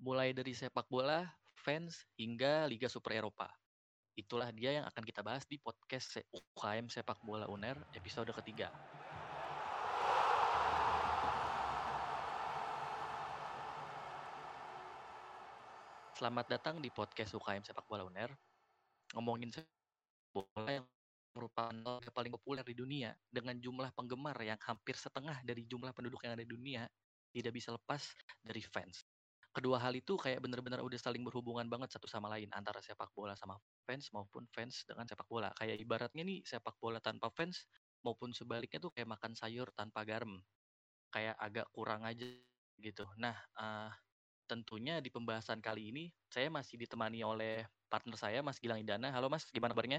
[0.00, 1.28] mulai dari sepak bola,
[1.60, 3.52] fans, hingga Liga Super Eropa.
[4.16, 8.72] Itulah dia yang akan kita bahas di podcast UKM Sepak Bola UNER episode ketiga.
[16.16, 18.32] Selamat datang di podcast UKM Sepak Bola UNER.
[19.12, 19.68] Ngomongin sepak
[20.32, 20.86] bola yang
[21.36, 26.24] merupakan yang paling populer di dunia dengan jumlah penggemar yang hampir setengah dari jumlah penduduk
[26.24, 26.88] yang ada di dunia
[27.36, 28.00] tidak bisa lepas
[28.42, 28.99] dari fans.
[29.50, 33.34] Kedua hal itu kayak bener-bener udah saling berhubungan banget satu sama lain antara sepak bola
[33.34, 35.50] sama fans maupun fans dengan sepak bola.
[35.58, 37.66] Kayak ibaratnya nih sepak bola tanpa fans
[38.06, 40.38] maupun sebaliknya tuh kayak makan sayur tanpa garam.
[41.10, 42.22] Kayak agak kurang aja
[42.78, 43.02] gitu.
[43.18, 43.90] Nah, uh,
[44.46, 49.10] tentunya di pembahasan kali ini saya masih ditemani oleh partner saya Mas Gilang Idana.
[49.10, 49.98] Halo Mas, gimana kabarnya?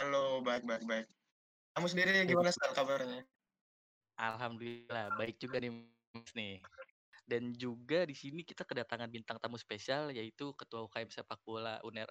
[0.00, 1.06] Halo, baik baik baik.
[1.76, 3.20] Kamu sendiri gimana sih kabarnya?
[4.16, 5.72] Alhamdulillah, baik juga nih
[6.16, 6.64] Mas nih.
[7.26, 12.06] Dan juga di sini kita kedatangan bintang tamu spesial yaitu Ketua UKM Sepak Bola UNER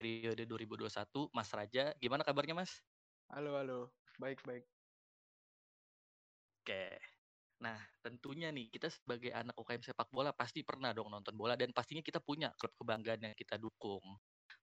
[0.00, 1.96] periode 2021, Mas Raja.
[1.96, 2.84] Gimana kabarnya, Mas?
[3.32, 3.78] Halo, halo.
[4.20, 4.68] Baik, baik.
[6.60, 7.00] Oke.
[7.60, 11.76] Nah, tentunya nih kita sebagai anak UKM sepak bola pasti pernah dong nonton bola dan
[11.76, 14.00] pastinya kita punya klub kebanggaan yang kita dukung.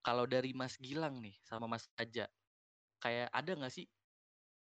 [0.01, 2.25] Kalau dari Mas Gilang nih sama Mas Raja,
[2.97, 3.85] kayak ada nggak sih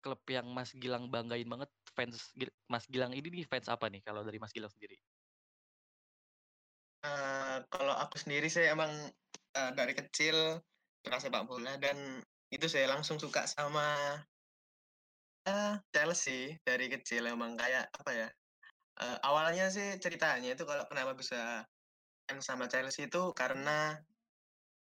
[0.02, 2.30] klub yang Mas Gilang banggain banget fans
[2.70, 4.98] Mas Gilang ini nih fans apa nih kalau dari Mas Gilang sendiri?
[7.02, 8.90] Uh, kalau aku sendiri saya emang
[9.58, 10.62] uh, dari kecil
[11.02, 12.22] suka sepak bola dan
[12.54, 14.22] itu saya langsung suka sama
[15.50, 18.28] uh, Chelsea dari kecil emang kayak apa ya
[19.02, 21.66] uh, awalnya sih ceritanya itu kalau kenapa bisa
[22.30, 23.98] fans sama Chelsea itu karena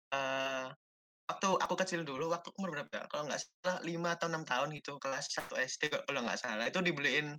[0.09, 0.73] uh,
[1.29, 4.73] waktu aku kecil dulu, waktu umur berapa ya, kalau nggak salah lima atau enam tahun
[4.73, 7.37] gitu, kelas 1 SD kalau nggak salah, itu dibeliin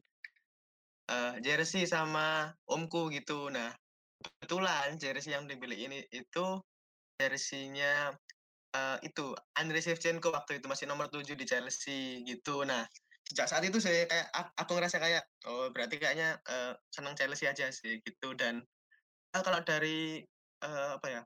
[1.11, 3.51] uh, jersey sama omku gitu.
[3.51, 3.75] Nah,
[4.21, 6.61] kebetulan jersey yang dibeli ini itu
[7.21, 8.17] jersey-nya
[8.77, 12.65] uh, itu Andrei Shevchenko waktu itu masih nomor 7 di Chelsea gitu.
[12.65, 12.85] Nah,
[13.31, 14.27] sejak saat itu saya kayak
[14.59, 18.59] aku ngerasa kayak oh berarti kayaknya uh, senang Chelsea aja sih gitu dan
[19.39, 20.27] uh, kalau dari
[20.67, 21.23] uh, apa ya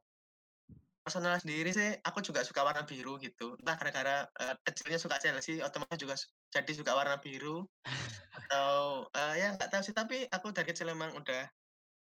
[1.01, 5.65] personal sendiri sih aku juga suka warna biru gitu entah gara-gara uh, kecilnya suka Chelsea
[5.65, 6.15] otomatis juga
[6.53, 7.65] jadi suka warna biru
[8.37, 11.49] atau uh, ya nggak tahu sih tapi aku dari kecil emang udah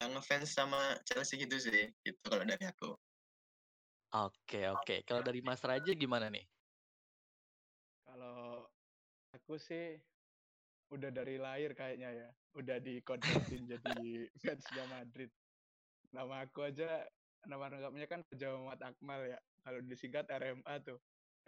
[0.07, 2.95] ngefans sama Chelsea gitu sih gitu kalau dari aku
[4.15, 6.47] oke oke kalau dari Mas Raja gimana nih
[8.07, 8.63] kalau
[9.35, 9.99] aku sih
[10.95, 15.29] udah dari lahir kayaknya ya udah dikodratin jadi fansnya Madrid
[16.15, 17.05] nama aku aja
[17.47, 19.39] nama lengkapnya kan Raja Muhammad Akmal ya.
[19.63, 20.99] Kalau disingkat RMA tuh.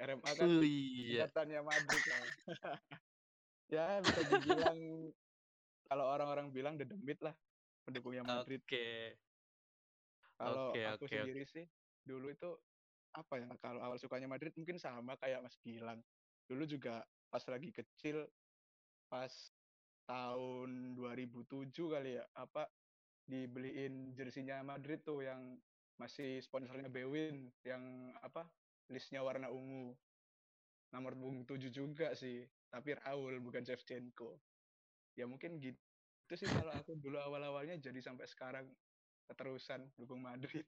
[0.01, 1.25] RMA kan oh, iya.
[1.29, 2.19] singkatannya Madrid ya.
[3.75, 4.79] ya bisa dibilang
[5.89, 7.35] kalau orang-orang bilang The Demit lah
[7.85, 8.61] pendukungnya Madrid.
[8.63, 8.71] Oke.
[8.71, 9.01] Okay.
[10.41, 11.53] Kalau okay, aku okay, sendiri okay.
[11.53, 11.65] sih
[12.01, 12.51] dulu itu
[13.13, 16.01] apa ya kalau awal sukanya Madrid mungkin sama kayak Mas Gilang.
[16.49, 18.27] Dulu juga pas lagi kecil
[19.11, 19.31] pas
[20.11, 22.67] tahun 2007 kali ya apa
[23.31, 25.55] dibeliin jersinya Madrid tuh yang
[26.01, 28.49] masih sponsornya Bewin yang apa
[28.91, 29.95] listnya warna ungu
[30.91, 34.35] nomor punggung tujuh juga sih tapi Raul bukan Shevchenko
[35.15, 35.79] ya mungkin gitu
[36.37, 38.67] sih kalau aku dulu awal-awalnya jadi sampai sekarang
[39.31, 40.67] keterusan dukung Madrid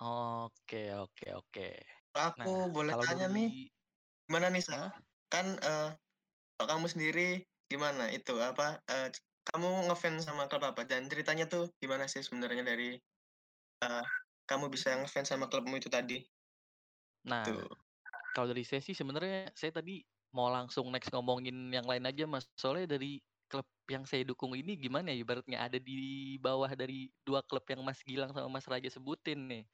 [0.00, 1.68] oke oke oke
[2.12, 3.68] aku nah, boleh tanya nih
[4.28, 4.92] gimana nih Sa?
[5.32, 5.90] kan uh,
[6.56, 7.28] kalau kamu sendiri
[7.72, 9.08] gimana itu apa uh,
[9.52, 12.94] kamu ngefans sama klub apa dan ceritanya tuh gimana sih sebenarnya dari
[13.82, 14.04] uh,
[14.46, 16.22] kamu bisa ngefans sama klubmu itu tadi?
[17.26, 17.66] Nah, Tuh.
[18.36, 20.02] kalau dari saya sih sebenarnya saya tadi
[20.36, 22.44] mau langsung next ngomongin yang lain aja mas.
[22.54, 23.18] Soalnya dari
[23.52, 27.84] klub yang saya dukung ini gimana ya ibaratnya ada di bawah dari dua klub yang
[27.84, 29.64] Mas Gilang sama Mas Raja sebutin nih.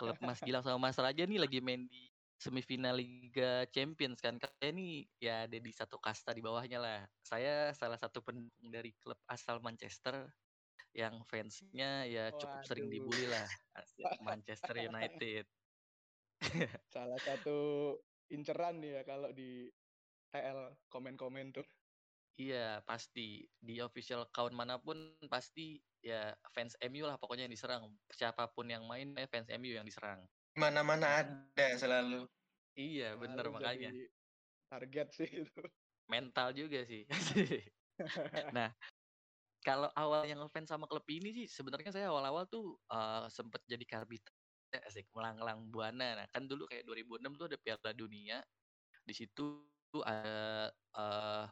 [0.00, 2.08] Klub Mas Gilang sama Mas Raja nih lagi main di
[2.40, 4.40] semifinal Liga Champions kan.
[4.40, 7.04] Kayak ini ya ada di satu kasta di bawahnya lah.
[7.20, 10.24] Saya salah satu pendukung dari klub asal Manchester
[10.96, 12.66] yang fansnya ya cukup Waduh.
[12.66, 13.46] sering dibully lah
[14.26, 15.44] Manchester United.
[16.88, 17.58] Salah satu
[18.32, 19.68] inceran nih ya kalau di
[20.32, 21.66] TL komen-komen tuh.
[22.38, 24.96] Iya pasti di official account mana pun
[25.28, 29.76] pasti ya fans MU lah pokoknya yang diserang siapa pun yang main eh fans MU
[29.76, 30.24] yang diserang.
[30.56, 32.24] Mana-mana ada selalu.
[32.78, 33.90] Iya bener makanya.
[34.70, 35.62] Target sih itu.
[36.08, 37.04] Mental juga sih.
[38.56, 38.72] nah
[39.60, 43.84] kalau awal yang ngefans sama klub ini sih sebenarnya saya awal-awal tuh uh, sempet jadi
[43.84, 44.24] karbit
[44.78, 46.22] asik melanglang buana.
[46.22, 48.38] Nah, kan dulu kayak 2006 tuh ada Piala Dunia.
[49.02, 51.44] Di situ tuh ada uh,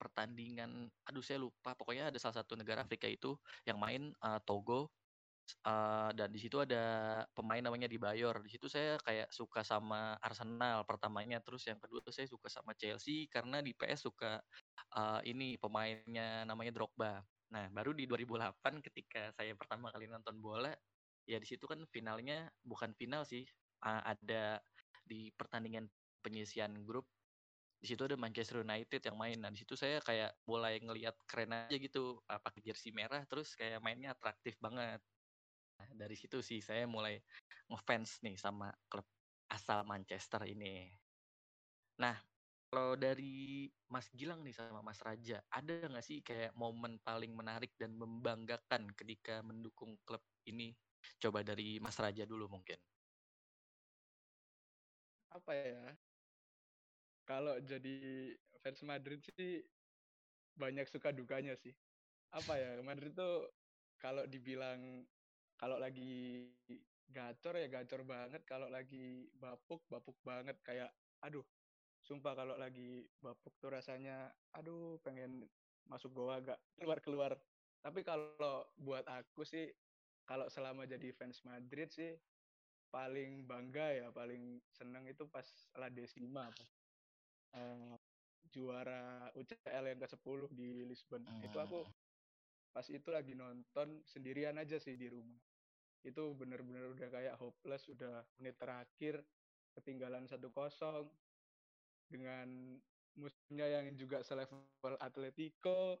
[0.00, 3.36] pertandingan aduh saya lupa pokoknya ada salah satu negara Afrika itu
[3.68, 4.88] yang main uh, Togo
[5.66, 6.82] uh, dan di situ ada
[7.34, 8.42] pemain namanya Dibayor.
[8.44, 13.26] Di situ saya kayak suka sama Arsenal pertamanya, terus yang kedua saya suka sama Chelsea
[13.30, 14.38] karena di PS suka
[14.96, 17.20] uh, ini pemainnya namanya Drogba.
[17.50, 20.70] Nah, baru di 2008 ketika saya pertama kali nonton bola,
[21.26, 23.42] ya di situ kan finalnya bukan final sih,
[23.82, 24.62] uh, ada
[25.02, 25.90] di pertandingan
[26.22, 27.08] penyisian grup
[27.80, 29.40] di situ ada Manchester United yang main.
[29.40, 33.80] Nah, di situ saya kayak mulai ngelihat keren aja gitu, pakai jersey merah terus kayak
[33.80, 35.00] mainnya atraktif banget.
[35.80, 37.16] Nah, dari situ sih saya mulai
[37.72, 39.08] ngefans nih sama klub
[39.48, 40.92] asal Manchester ini.
[41.96, 42.20] Nah,
[42.68, 47.72] kalau dari Mas Gilang nih sama Mas Raja, ada nggak sih kayak momen paling menarik
[47.80, 50.76] dan membanggakan ketika mendukung klub ini?
[51.16, 52.76] Coba dari Mas Raja dulu mungkin.
[55.32, 55.96] Apa ya?
[57.24, 59.64] Kalau jadi fans Madrid sih
[60.56, 61.72] banyak suka dukanya sih.
[62.30, 63.48] Apa ya, Madrid tuh
[63.98, 65.04] kalau dibilang
[65.60, 66.48] kalau lagi
[67.10, 70.88] gacor ya gacor banget, kalau lagi bapuk bapuk banget kayak
[71.20, 71.44] aduh,
[72.00, 75.44] sumpah kalau lagi bapuk tuh rasanya aduh pengen
[75.90, 77.34] masuk goa gak keluar-keluar.
[77.80, 79.68] Tapi kalau buat aku sih
[80.28, 82.14] kalau selama jadi fans Madrid sih
[82.94, 85.46] paling bangga ya, paling seneng itu pas
[85.78, 86.46] La Decima
[87.56, 87.96] uh,
[88.50, 91.22] juara UCL yang ke-10 di Lisbon.
[91.22, 91.46] Hmm.
[91.46, 91.94] Itu aku hmm.
[92.74, 95.38] pas itu lagi nonton sendirian aja sih di rumah.
[96.02, 99.22] Itu bener-bener udah kayak hopeless, udah menit terakhir
[99.78, 101.06] ketinggalan satu kosong
[102.10, 102.74] dengan
[103.14, 105.98] musuhnya yang juga selevel Atletico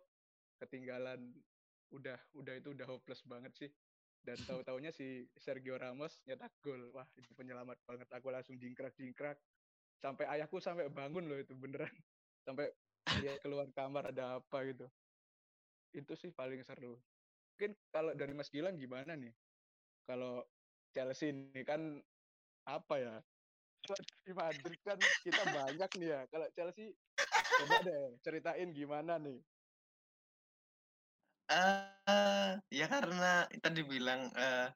[0.58, 1.34] ketinggalan
[1.90, 3.70] udah udah itu udah hopeless banget sih
[4.22, 9.38] dan tahu-taunya si Sergio Ramos nyetak gol wah itu penyelamat banget aku langsung jingkrak jingkrak
[10.00, 11.88] sampai ayahku sampai bangun loh itu beneran.
[12.48, 12.72] Sampai
[13.20, 14.88] dia keluar kamar ada apa gitu.
[15.92, 16.96] Itu sih paling seru.
[17.54, 19.30] Mungkin kalau dari Mas Gilang gimana nih?
[20.08, 20.48] Kalau
[20.96, 22.00] Chelsea ini kan
[22.64, 23.14] apa ya?
[24.24, 26.20] Di Madrid kan kita banyak nih ya.
[26.32, 26.96] Kalau Chelsea
[27.60, 29.38] coba deh ceritain gimana nih?
[31.50, 34.70] Uh, ya karena tadi bilang uh,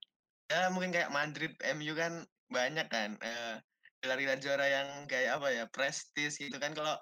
[0.51, 3.17] ya mungkin kayak Madrid MU kan banyak kan.
[3.25, 3.57] Uh,
[4.05, 6.77] gelar-gelar juara yang kayak apa ya prestis gitu kan.
[6.77, 6.93] Kalau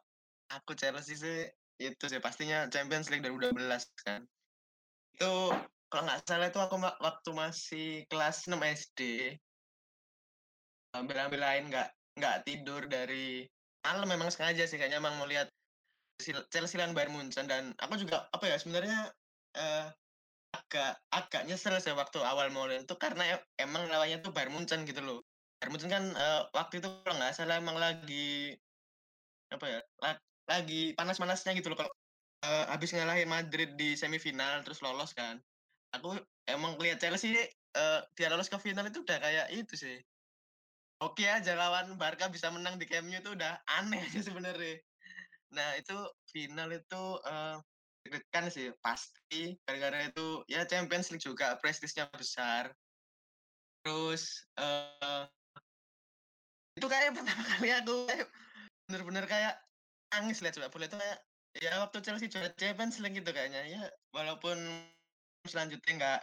[0.55, 1.51] aku Chelsea sih
[1.83, 3.59] itu sih pastinya Champions League 2012
[4.07, 4.23] kan.
[5.19, 5.51] Itu
[5.91, 9.35] kalau nggak salah itu aku waktu masih kelas 6 SD
[10.95, 11.89] ambil-ambil lain nggak
[12.21, 13.49] nggak tidur dari
[13.83, 15.51] malam memang sengaja sih kayaknya emang mau lihat
[16.23, 17.51] Chelsea lawan Bayern Munchen.
[17.51, 19.11] Dan aku juga apa ya sebenarnya
[19.59, 19.91] eh,
[20.55, 24.87] agak agak nyesel sih waktu awal mau lihat itu karena emang lawannya tuh Bayern Munchen
[24.87, 25.25] gitu loh
[25.63, 28.59] Hermutin kan uh, waktu itu kalau nggak salah emang lagi
[29.55, 29.81] apa ya
[30.51, 31.93] lagi panas-panasnya gitu loh kalau
[32.43, 35.39] uh, habis ngalahin Madrid di semifinal terus lolos kan.
[35.95, 36.19] Aku
[36.51, 37.37] emang lihat Chelsea
[37.79, 39.97] uh, dia lolos ke final itu udah kayak itu sih.
[41.03, 44.83] Oke aja lawan Barca bisa menang di Camp Nou itu udah aneh aja sebenarnya.
[45.55, 45.95] Nah itu
[46.31, 47.59] final itu uh,
[48.51, 52.75] sih pasti gara-gara itu ya Champions League juga prestisnya besar.
[53.83, 55.27] Terus uh,
[56.79, 57.97] itu kayak pertama kali aku
[58.89, 59.55] bener-bener kayak
[60.13, 61.19] nangis lihat sepak bola itu kayak
[61.57, 63.63] ya waktu Chelsea juara Champions League gitu kayaknya.
[63.69, 63.83] Ya
[64.13, 64.57] walaupun
[65.49, 66.21] selanjutnya nggak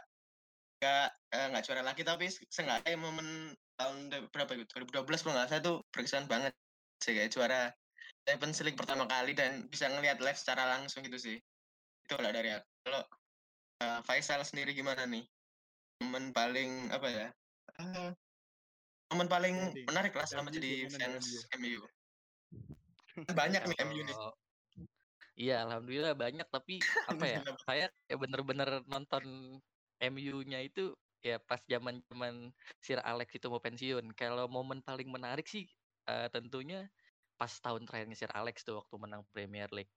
[0.80, 4.66] nggak eh, nggak juara lagi tapi seenggaknya momen tahun berapa itu?
[4.86, 6.54] 2012 kalau nggak saya tuh berkesan banget
[7.02, 7.62] sih kayak juara
[8.26, 11.38] Champions League pertama kali dan bisa ngelihat live secara langsung gitu sih.
[12.06, 12.68] Itu lah dari aku.
[12.86, 13.02] Kalau
[13.86, 15.26] uh, Faisal sendiri gimana nih?
[16.00, 17.28] Momen paling apa ya
[17.80, 18.12] uh,
[19.10, 21.82] momen paling jadi, menarik lah selama jadi fans MU.
[23.40, 24.18] Banyak nih MU nih.
[25.40, 27.40] Iya, alhamdulillah banyak tapi apa ya?
[27.68, 29.24] saya ya bener-bener nonton
[30.04, 30.92] MU-nya itu
[31.24, 32.52] ya pas zaman-zaman
[32.84, 34.12] Sir Alex itu mau pensiun.
[34.20, 35.64] Kalau momen paling menarik sih
[36.12, 36.92] uh, tentunya
[37.40, 39.92] pas tahun terakhirnya Sir Alex tuh waktu menang Premier League.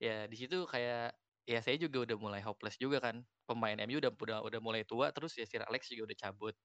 [0.00, 1.12] Ya di situ kayak
[1.44, 3.20] ya saya juga udah mulai hopeless juga kan.
[3.44, 6.56] Pemain MU udah udah udah mulai tua terus ya Sir Alex juga udah cabut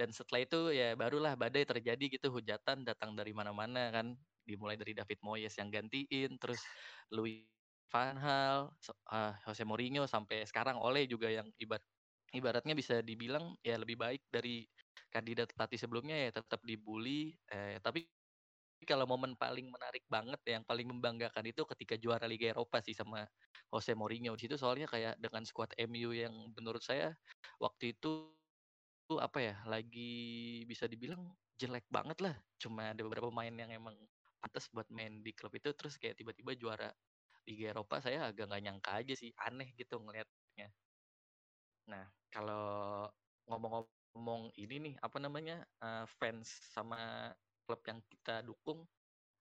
[0.00, 4.16] dan setelah itu ya barulah badai terjadi gitu hujatan datang dari mana-mana kan.
[4.48, 6.64] Dimulai dari David Moyes yang gantiin terus
[7.12, 7.44] Louis
[7.92, 8.72] Van Gaal,
[9.12, 11.84] uh, Jose Mourinho sampai sekarang Ole juga yang ibarat
[12.32, 14.64] ibaratnya bisa dibilang ya lebih baik dari
[15.10, 18.06] kandidat pelatih sebelumnya ya tetap dibully eh, tapi
[18.86, 23.28] kalau momen paling menarik banget yang paling membanggakan itu ketika juara Liga Eropa sih sama
[23.68, 24.32] Jose Mourinho.
[24.38, 27.12] Di situ soalnya kayak dengan skuad MU yang menurut saya
[27.60, 28.32] waktu itu
[29.18, 30.12] apa ya, lagi
[30.70, 31.22] bisa dibilang
[31.58, 32.36] jelek banget lah.
[32.62, 33.96] Cuma ada beberapa pemain yang emang
[34.40, 36.88] pantas buat main di klub itu, terus kayak tiba-tiba juara
[37.48, 40.68] Liga Eropa saya agak nggak nyangka aja sih, aneh gitu ngelihatnya.
[41.90, 43.08] Nah, kalau
[43.50, 47.32] ngomong-ngomong ini nih, apa namanya, uh, fans sama
[47.66, 48.86] klub yang kita dukung,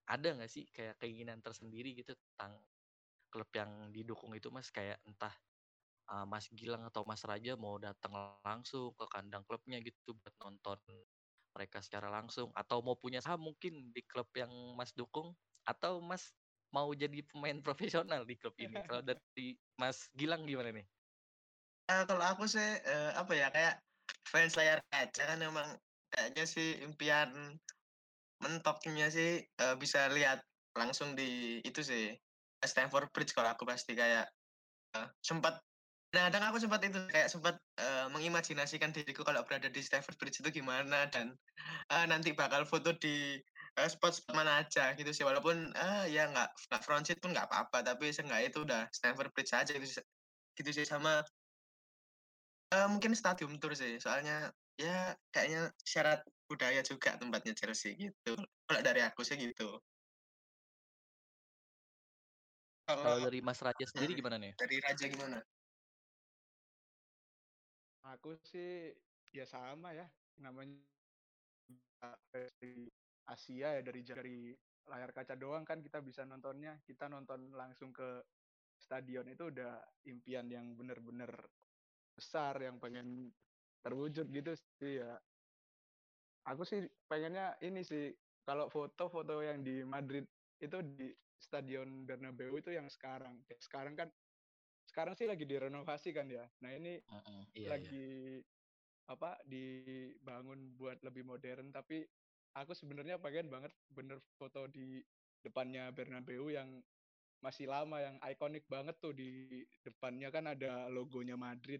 [0.09, 2.57] ada nggak sih kayak keinginan tersendiri gitu tentang
[3.29, 4.69] klub yang didukung itu Mas?
[4.73, 5.33] Kayak entah
[6.09, 8.11] uh, Mas Gilang atau Mas Raja mau datang
[8.43, 10.77] langsung ke kandang klubnya gitu buat nonton
[11.53, 15.33] mereka secara langsung atau mau punya saham mungkin di klub yang Mas dukung
[15.65, 16.33] atau Mas
[16.69, 18.77] mau jadi pemain profesional di klub ini.
[18.85, 20.85] Kalau dari Mas Gilang gimana nih?
[21.89, 23.81] Uh, kalau aku sih uh, apa ya kayak
[24.29, 25.65] fans layar kaca kan emang
[26.13, 27.57] kayaknya sih impian
[28.45, 30.45] mentoknya sih uh, bisa lihat
[30.77, 32.13] langsung di itu sih
[32.61, 34.29] Stanford Bridge kalau aku pasti kayak
[34.93, 35.57] uh, sempat
[36.09, 40.41] Nah, kadang aku sempat itu kayak sempat uh, mengimajinasikan diriku kalau berada di Stamford Bridge
[40.41, 41.37] itu gimana dan
[41.93, 43.37] uh, nanti bakal foto di
[43.77, 47.45] uh, spot-spot mana aja gitu sih walaupun uh, ya nggak nggak front seat pun nggak
[47.45, 50.01] apa-apa tapi seenggaknya itu udah Stamford Bridge aja gitu
[50.57, 51.21] gitu sih sama
[52.73, 54.49] uh, mungkin stadium tour sih soalnya
[54.81, 58.33] ya kayaknya syarat budaya juga tempatnya Chelsea gitu
[58.65, 59.77] kalau dari aku sih gitu
[62.89, 64.57] kalau dari Mas Raja sendiri gimana nih?
[64.57, 65.37] Dari Raja gimana?
[68.17, 68.89] Aku sih
[69.29, 70.09] ya sama ya,
[70.41, 70.81] namanya
[73.29, 74.37] Asia ya dari dari
[74.89, 76.81] layar kaca doang kan kita bisa nontonnya.
[76.81, 78.25] Kita nonton langsung ke
[78.79, 79.77] stadion itu udah
[80.09, 81.29] impian yang bener-bener
[82.17, 83.29] besar yang pengen
[83.85, 85.13] terwujud gitu sih ya.
[86.49, 88.09] Aku sih pengennya ini sih
[88.41, 90.25] kalau foto-foto yang di Madrid
[90.57, 93.39] itu di Stadion Bernabeu itu yang sekarang.
[93.61, 94.09] Sekarang kan
[94.89, 96.49] sekarang sih lagi direnovasi kan ya.
[96.65, 99.13] Nah ini uh -uh, iya, lagi iya.
[99.13, 102.05] apa dibangun buat lebih modern tapi
[102.57, 105.01] aku sebenarnya pengen banget bener foto di
[105.45, 106.81] depannya Bernabeu yang
[107.39, 111.79] masih lama yang ikonik banget tuh di depannya kan ada logonya Madrid.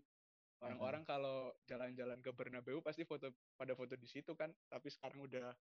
[0.59, 1.13] Orang-orang uh -huh.
[1.15, 1.37] kalau
[1.71, 5.55] jalan-jalan ke Bernabeu pasti foto pada foto di situ kan, tapi sekarang udah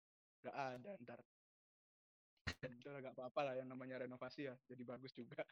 [0.42, 1.20] nggak ada ntar.
[2.62, 5.42] Udah nggak apa-apa lah yang namanya renovasi ya, jadi bagus juga.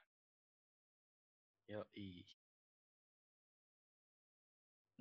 [1.68, 2.24] Yoi.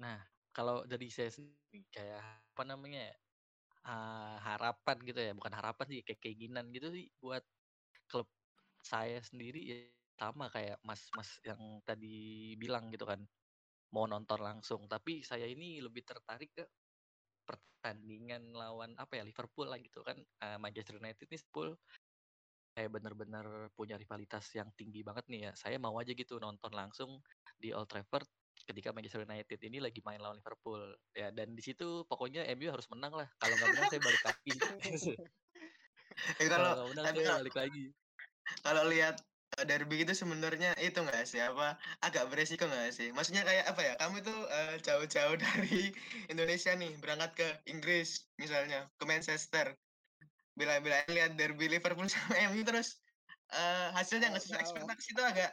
[0.02, 0.20] Nah,
[0.56, 2.20] kalau dari saya sendiri kayak
[2.56, 3.16] apa namanya ya,
[3.90, 7.44] uh, harapan gitu ya, bukan harapan sih, kayak keinginan gitu sih buat
[8.10, 8.30] klub
[8.84, 9.78] saya sendiri ya
[10.20, 13.22] sama kayak Mas-mas yang tadi bilang gitu kan,
[13.96, 14.88] mau nonton langsung.
[14.92, 16.66] Tapi saya ini lebih tertarik ke
[17.48, 21.78] pertandingan lawan apa ya Liverpool lah gitu kan, uh, Manchester United ini Liverpool
[22.72, 25.52] kayak bener-bener punya rivalitas yang tinggi banget nih ya.
[25.56, 27.20] Saya mau aja gitu nonton langsung
[27.60, 28.28] di Old Trafford
[28.64, 30.96] ketika Manchester United ini lagi main lawan Liverpool.
[31.12, 33.28] Ya dan di situ pokoknya MU harus menang lah.
[33.42, 34.52] Kalau nggak menang saya balik lagi.
[36.44, 37.86] Ya, kalau nggak menang saya balik lagi.
[38.68, 39.16] kalau lihat
[39.58, 41.40] eh, derby itu sebenarnya itu nggak sih?
[41.40, 43.16] Apa agak beresiko nggak sih?
[43.16, 43.94] Maksudnya kayak apa ya?
[43.96, 45.96] Kamu itu uh, jauh-jauh dari
[46.28, 49.72] Indonesia nih berangkat ke Inggris misalnya ke Manchester
[50.62, 53.02] bila-bila lihat derby Liverpool sama MU terus
[53.50, 55.52] uh, hasilnya nggak sesuai ekspektasi itu agak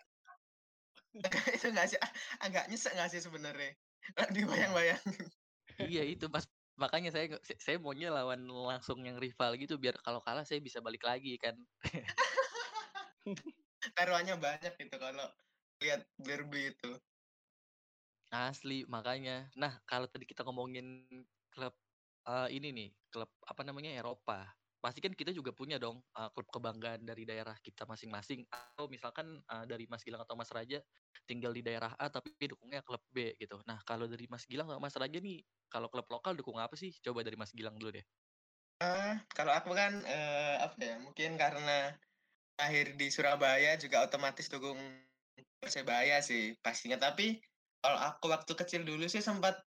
[1.56, 1.98] itu nggak sih
[2.44, 3.72] agak nyesek nggak sih sebenarnya?
[4.36, 5.00] Dibayang-bayang.
[5.80, 6.44] Iya itu pas
[6.78, 7.26] makanya saya
[7.58, 11.56] saya maunya lawan langsung yang rival gitu biar kalau kalah saya bisa balik lagi kan.
[13.96, 15.26] Taruhannya banyak gitu kalau
[15.80, 16.92] lihat derby itu.
[18.28, 19.48] Asli makanya.
[19.56, 21.08] Nah kalau tadi kita ngomongin
[21.48, 21.72] klub
[22.28, 24.44] uh, ini nih klub apa namanya Eropa
[24.78, 29.26] pasti kan kita juga punya dong uh, klub kebanggaan dari daerah kita masing-masing atau misalkan
[29.50, 30.78] uh, dari Mas Gilang atau Mas Raja
[31.26, 33.58] tinggal di daerah A tapi dukungnya klub B gitu.
[33.66, 36.94] Nah kalau dari Mas Gilang atau Mas Raja nih kalau klub lokal dukung apa sih?
[37.02, 38.06] Coba dari Mas Gilang dulu deh.
[38.78, 41.98] Uh, kalau aku kan uh, apa ya mungkin karena
[42.62, 44.78] lahir di Surabaya juga otomatis dukung
[45.58, 47.02] Persebaya sih pastinya.
[47.02, 47.42] Tapi
[47.82, 49.58] kalau aku waktu kecil dulu sih sempat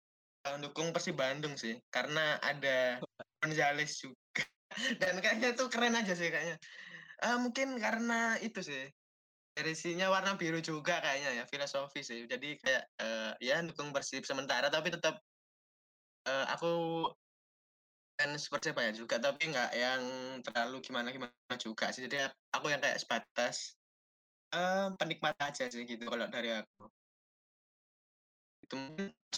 [0.47, 3.03] uh, dukung Persib Bandung sih karena ada
[3.43, 4.20] Gonzales juga
[5.01, 6.57] dan kayaknya itu keren aja sih kayaknya.
[7.21, 8.89] Uh, mungkin karena itu sih
[9.51, 12.25] jersinya warna biru juga kayaknya ya filosofi sih.
[12.25, 15.19] Jadi kayak uh, ya dukung persib sementara tapi tetap
[16.25, 16.71] uh, aku
[18.15, 20.01] kan seperti apa ya juga tapi nggak yang
[20.45, 22.07] terlalu gimana gimana juga sih.
[22.07, 22.17] Jadi
[22.55, 23.75] aku yang kayak sebatas
[24.55, 26.89] uh, penikmat aja sih gitu kalau dari aku.
[28.65, 28.75] Itu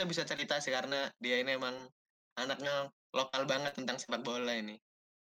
[0.06, 1.74] bisa cerita sih karena dia ini emang
[2.38, 4.74] anaknya lokal banget tentang sepak bola ini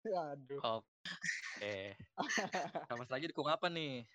[0.06, 0.60] Aduh.
[0.80, 1.96] Oke.
[2.88, 4.06] Sama lagi dukung apa nih?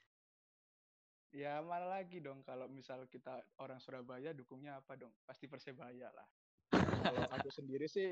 [1.36, 5.12] Ya mana lagi dong kalau misal kita orang Surabaya dukungnya apa dong?
[5.28, 6.28] Pasti Persebaya lah.
[7.06, 8.10] kalau aku sendiri sih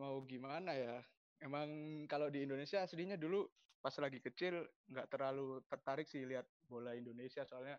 [0.00, 0.96] mau gimana ya?
[1.40, 1.68] emang
[2.08, 3.44] kalau di Indonesia aslinya dulu
[3.80, 7.76] pas lagi kecil nggak terlalu tertarik sih lihat bola Indonesia soalnya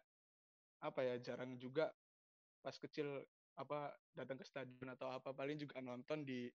[0.85, 1.89] apa ya jarang juga
[2.61, 3.25] pas kecil
[3.57, 6.45] apa datang ke stadion atau apa paling juga nonton di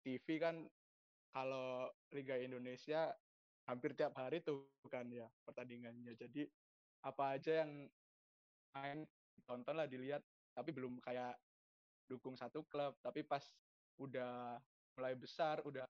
[0.00, 0.64] TV kan
[1.34, 3.12] kalau Liga Indonesia
[3.66, 6.14] hampir tiap hari tuh kan ya pertandingannya.
[6.14, 6.46] Jadi
[7.02, 7.86] apa aja yang
[8.74, 9.06] main
[9.46, 10.22] tonton lah dilihat.
[10.56, 11.36] Tapi belum kayak
[12.08, 12.96] dukung satu klub.
[13.02, 13.42] Tapi pas
[14.00, 14.60] udah
[14.96, 15.84] mulai besar udah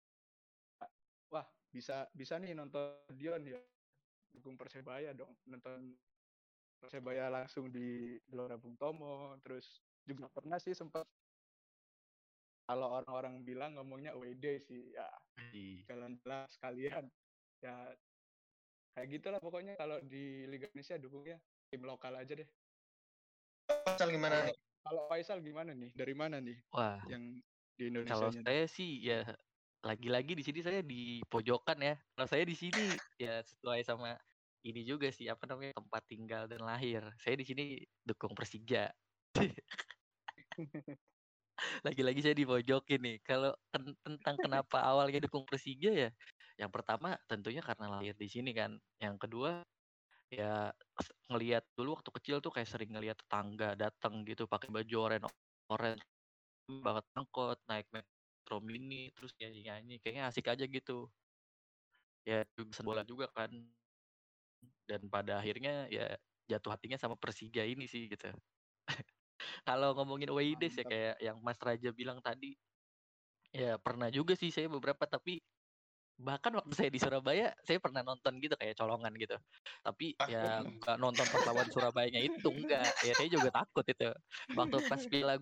[1.31, 3.61] wah bisa bisa nih nonton Dion ya.
[4.33, 5.33] Dukung Persebaya dong.
[5.49, 5.97] Nonton
[6.81, 9.37] Persebaya langsung di Gelora Bung Tomo.
[9.40, 11.07] Terus juga pernah sih sempat
[12.66, 15.06] kalau orang-orang bilang ngomongnya WD sih ya
[15.87, 17.04] jalan-jalan sekalian
[17.62, 17.75] ya
[18.99, 21.38] kayak gitulah pokoknya kalau di Liga Indonesia dukungnya
[21.70, 22.49] tim lokal aja deh
[23.66, 24.56] Faisal gimana nih?
[24.87, 25.90] Kalau Faisal gimana nih?
[25.94, 26.54] Dari mana nih?
[26.70, 27.35] Wah, yang
[27.75, 28.14] di Indonesia.
[28.14, 29.26] Kalau saya sih ya
[29.82, 31.94] lagi-lagi di sini saya di pojokan ya.
[32.14, 34.14] Kalau saya di sini ya sesuai sama
[34.66, 37.02] ini juga sih apa namanya tempat tinggal dan lahir.
[37.18, 37.64] Saya di sini
[38.06, 38.90] dukung Persija.
[41.87, 43.17] lagi-lagi saya di pojokin nih.
[43.25, 43.53] Kalau
[44.05, 46.11] tentang kenapa awalnya dukung Persija ya,
[46.61, 48.77] yang pertama tentunya karena lahir di sini kan.
[49.01, 49.65] Yang kedua
[50.31, 50.75] ya
[51.31, 55.31] ngelihat dulu waktu kecil tuh kayak sering ngelihat tetangga datang gitu pakai baju oranye
[55.71, 56.03] oranye
[56.67, 61.07] banget angkot naik metro mini terus nyanyi nyanyi kayaknya asik aja gitu
[62.27, 63.51] ya bisa bola juga kan
[64.91, 66.19] dan pada akhirnya ya
[66.51, 68.35] jatuh hatinya sama Persija ini sih gitu
[69.65, 72.55] kalau ngomongin away days ya kayak yang Mas Raja bilang tadi
[73.55, 75.41] ya pernah juga sih saya beberapa tapi
[76.17, 79.37] bahkan waktu saya di Surabaya saya pernah nonton gitu kayak colongan gitu.
[79.85, 84.11] Tapi ah, ya nggak nonton pas lawan Surabayanya itu enggak ya saya juga takut itu.
[84.57, 85.37] Waktu pas Piala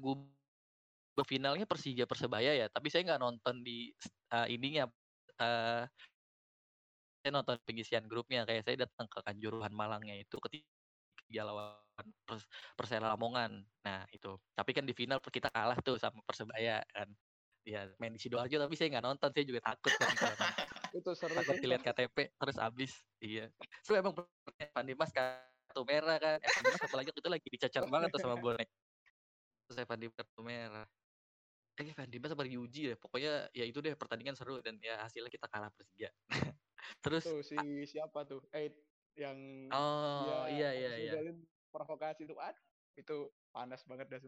[1.22, 3.94] finalnya Persija Persebaya ya tapi saya nggak nonton di
[4.34, 4.90] uh, ininya
[5.38, 5.86] uh,
[7.22, 10.73] saya nonton pengisian grupnya kayak saya datang ke Kanjuruhan Malangnya itu ketika
[11.32, 13.62] lawan Pers Persela Lamongan.
[13.86, 14.36] Nah itu.
[14.52, 17.08] Tapi kan di final kita kalah tuh sama Persebaya kan.
[17.64, 20.12] Ya main di sidoarjo tapi saya nggak nonton saya juga takut kan
[20.94, 22.92] itu seru takut dilihat KTP terus habis.
[23.18, 23.50] Iya.
[23.82, 24.14] So emang
[24.60, 26.38] Evan Dimas kartu merah kan.
[26.38, 28.68] Evan Dimas apalagi itu lagi dicacar banget tuh sama bonek.
[29.66, 30.86] Terus Evan Dimas kartu merah.
[31.74, 35.32] Eh Evan Dimas apa diuji ya pokoknya ya itu deh pertandingan seru dan ya hasilnya
[35.32, 36.12] kita kalah Persija.
[37.02, 37.58] Terus tuh si
[37.90, 38.44] siapa tuh?
[38.54, 38.70] Eh
[39.14, 41.12] yang oh iya iya iya
[41.70, 44.20] provokasi tuh aduh itu panas banget dah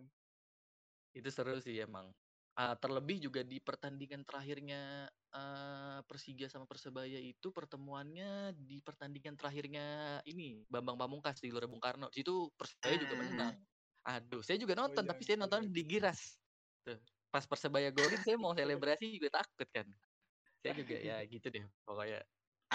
[1.16, 2.11] itu seru sih emang
[2.57, 5.05] Uh, terlebih juga di pertandingan terakhirnya
[5.37, 11.85] uh, Persija sama Persebaya itu pertemuannya di pertandingan terakhirnya ini Bambang Pamungkas di Gelora Bung
[11.85, 12.09] Karno.
[12.09, 13.53] Situ Persebaya juga menang.
[13.61, 14.09] Hmm.
[14.09, 16.40] Aduh, saya juga oh nonton oh, iya, tapi saya nonton di Giras.
[16.81, 16.96] Tuh.
[17.29, 19.85] Pas Persebaya golin saya mau selebrasi juga takut kan.
[20.64, 22.25] Saya juga ya gitu deh pokoknya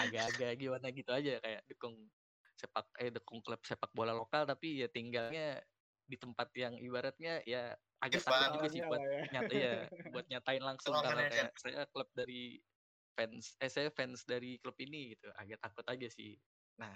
[0.08, 1.94] agak-agak gimana gitu aja kayak dukung
[2.56, 5.58] sepak eh dukung klub sepak bola lokal tapi ya tinggalnya
[6.06, 9.22] di tempat yang ibaratnya ya agak takut juga sih buat ya.
[9.38, 9.74] nyata ya
[10.10, 12.58] buat nyatain langsung kalau kayak saya klub dari
[13.14, 16.34] fans eh saya fans dari klub ini gitu agak takut aja sih.
[16.82, 16.92] Nah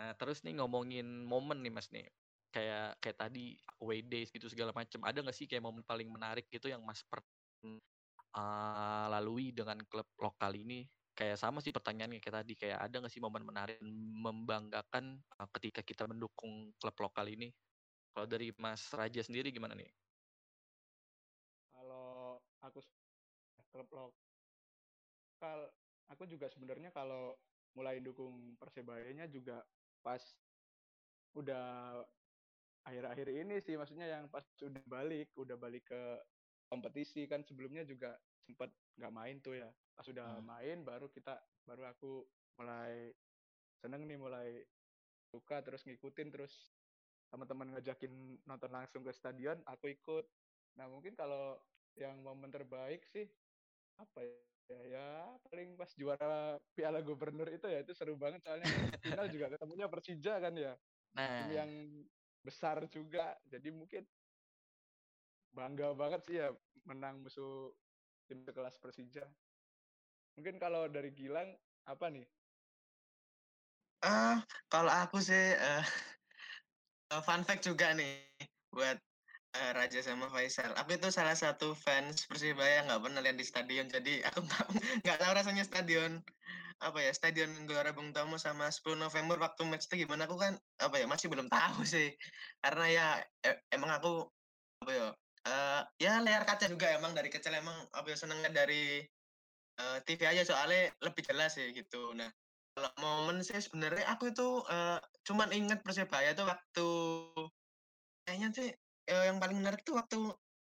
[0.00, 2.08] uh, terus nih ngomongin momen nih mas nih.
[2.54, 6.46] Kayak kayak tadi away days gitu segala macam ada nggak sih kayak momen paling menarik
[6.48, 12.36] gitu yang mas per uh, lalui dengan klub lokal ini kayak sama sih pertanyaannya kayak
[12.42, 13.78] tadi kayak ada nggak sih momen menarik
[14.20, 17.54] membanggakan uh, ketika kita mendukung klub lokal ini?
[18.14, 19.90] Kalau dari Mas Raja sendiri gimana nih?
[22.64, 22.80] Aku
[23.68, 25.58] klub lokal
[26.08, 27.36] aku juga sebenarnya kalau
[27.76, 29.60] mulai dukung persebayanya juga
[30.00, 30.22] pas
[31.36, 32.00] udah
[32.88, 36.02] akhir-akhir ini sih maksudnya yang pas udah balik udah balik ke
[36.70, 40.44] kompetisi kan sebelumnya juga sempat nggak main tuh ya pas udah hmm.
[40.46, 42.22] main baru kita baru aku
[42.60, 43.10] mulai
[43.80, 44.62] seneng nih mulai
[45.32, 46.72] suka terus ngikutin terus
[47.32, 50.24] teman-teman ngajakin nonton langsung ke stadion aku ikut
[50.78, 51.58] nah mungkin kalau
[51.98, 53.26] yang momen terbaik sih
[53.98, 55.10] apa ya ya
[55.50, 58.66] paling pas juara Piala Gubernur itu ya itu seru banget soalnya
[59.04, 60.72] final juga ketemunya Persija kan ya
[61.14, 61.46] nah.
[61.52, 61.70] yang
[62.40, 64.02] besar juga jadi mungkin
[65.54, 66.48] bangga banget sih ya
[66.84, 67.70] menang musuh
[68.28, 69.24] tim kelas Persija.
[70.34, 71.54] Mungkin kalau dari Gilang
[71.86, 72.26] apa nih?
[74.04, 74.36] Uh,
[74.68, 75.84] kalau aku sih uh,
[77.24, 78.20] fun fact juga nih
[78.68, 78.98] buat
[79.56, 80.74] uh, Raja sama Faisal.
[80.76, 84.44] Aku itu salah satu fans Persibaya nggak pernah lihat di stadion, jadi aku
[85.04, 86.20] nggak tahu rasanya stadion
[86.82, 90.26] apa ya stadion Gelora Bung Tomo sama 10 November waktu match itu gimana.
[90.26, 92.12] Aku kan apa ya masih belum tahu sih.
[92.60, 93.06] Karena ya
[93.46, 94.26] e emang aku
[94.84, 95.06] apa ya
[96.02, 99.02] ya layar kaca juga emang dari kecil emang apa ya senengnya dari
[99.78, 102.14] uh, TV aja soalnya lebih jelas sih gitu.
[102.14, 102.30] Nah,
[102.74, 106.88] kalau momen sih sebenarnya aku itu uh, cuman inget Persebaya tuh waktu
[108.26, 108.68] kayaknya sih
[109.14, 110.18] uh, yang paling menarik tuh waktu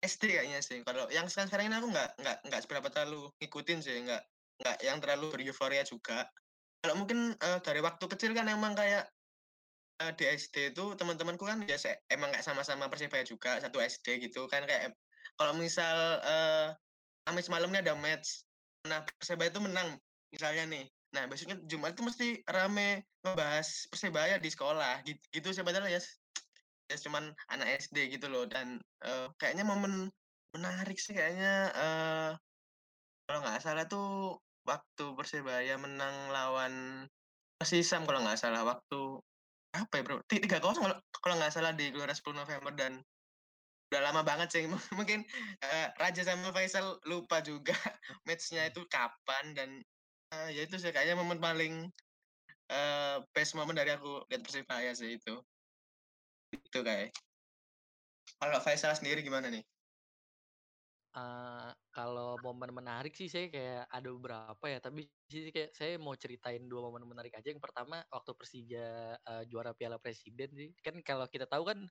[0.01, 0.81] SD kayaknya sih.
[0.81, 4.23] Kalau yang sekarang-sekarang ini aku nggak nggak nggak seberapa terlalu ngikutin sih, nggak
[4.65, 6.25] nggak yang terlalu bereuforia juga.
[6.81, 9.05] Kalau mungkin uh, dari waktu kecil kan emang kayak
[10.17, 11.77] di SD itu teman-temanku kan ya
[12.09, 14.97] emang kayak sama-sama Persebaya juga satu SD gitu kan kayak
[15.41, 16.69] kalau misal uh,
[17.25, 18.45] Kamis malamnya ada match,
[18.85, 19.97] nah Persebaya itu menang
[20.29, 20.85] misalnya nih,
[21.17, 26.01] nah besoknya Jumat itu mesti rame ngebahas Persebaya di sekolah gitu, gitu sebenarnya ya
[26.93, 28.45] ya cuman anak SD gitu loh.
[28.45, 30.13] Dan uh, kayaknya momen
[30.53, 32.31] menarik sih kayaknya uh,
[33.25, 34.37] kalau nggak salah tuh
[34.69, 36.73] waktu Persebaya menang lawan
[37.57, 39.01] Persisam kalau nggak salah waktu
[39.73, 40.21] apa ya bro?
[40.29, 43.01] Tiga kosong kalau kalau nggak salah di Gelora 10 November dan
[43.91, 44.63] udah lama banget sih
[44.97, 45.27] mungkin
[45.67, 47.75] uh, Raja sama Faisal lupa juga
[48.27, 49.69] matchnya itu kapan dan
[50.31, 51.91] uh, ya itu sih kayaknya momen paling
[52.71, 55.35] uh, best moment dari aku lihat Persibaya sih itu.
[56.55, 57.11] Itu kayak.
[58.39, 59.61] Kalau Faisal sendiri gimana nih
[61.11, 66.15] Uh, kalau momen menarik sih saya kayak ada beberapa ya, tapi sih kayak saya mau
[66.15, 67.51] ceritain dua momen menarik aja.
[67.51, 68.87] Yang pertama waktu Persija
[69.19, 70.71] uh, juara Piala Presiden sih.
[70.79, 71.83] Kan kalau kita tahu kan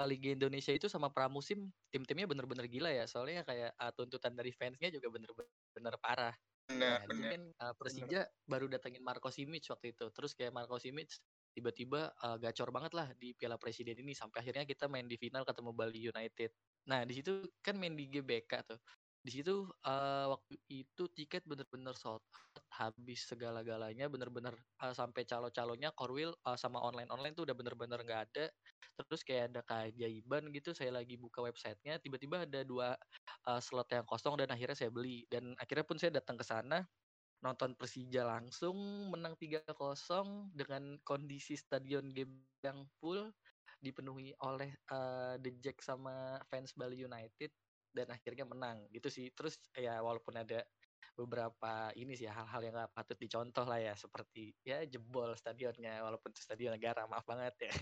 [0.00, 3.04] uh, Liga Indonesia itu sama pramusim tim-timnya bener-bener gila ya.
[3.04, 6.32] Soalnya kayak uh, tuntutan dari fansnya juga bener-bener parah.
[6.72, 7.28] Benar, nah, benar.
[7.36, 8.48] kan uh, Persija bener.
[8.48, 10.08] baru datengin Marco Simic waktu itu.
[10.16, 11.12] Terus kayak Marco Simic
[11.52, 15.44] tiba-tiba uh, gacor banget lah di Piala Presiden ini sampai akhirnya kita main di final
[15.44, 16.50] ketemu Bali United.
[16.90, 18.80] Nah, di situ kan main di GBK tuh.
[19.22, 24.50] Di situ uh, waktu itu tiket bener-bener sold out, habis segala-galanya bener-bener
[24.82, 28.50] uh, sampai calo-calonya Korwil uh, sama online-online tuh udah bener-bener nggak ada.
[28.98, 32.98] Terus kayak ada keajaiban gitu, saya lagi buka websitenya, tiba-tiba ada dua
[33.46, 35.22] uh, slot yang kosong dan akhirnya saya beli.
[35.30, 36.82] Dan akhirnya pun saya datang ke sana,
[37.42, 38.74] nonton Persija langsung
[39.10, 39.70] menang 3-0
[40.54, 42.14] dengan kondisi stadion
[42.62, 43.30] yang full
[43.82, 47.50] dipenuhi oleh uh, The Jack sama fans Bali United
[47.92, 50.64] dan akhirnya menang gitu sih terus ya walaupun ada
[51.12, 56.32] beberapa ini sih hal-hal yang gak patut dicontoh lah ya seperti ya jebol stadionnya walaupun
[56.32, 57.74] itu stadion negara maaf banget ya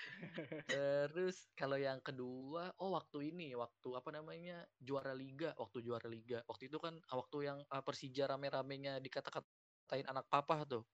[0.70, 6.40] Terus kalau yang kedua, oh waktu ini, waktu apa namanya juara liga, waktu juara liga,
[6.48, 10.84] waktu itu kan waktu yang uh, Persija rame-ramenya dikata-katain anak papa tuh.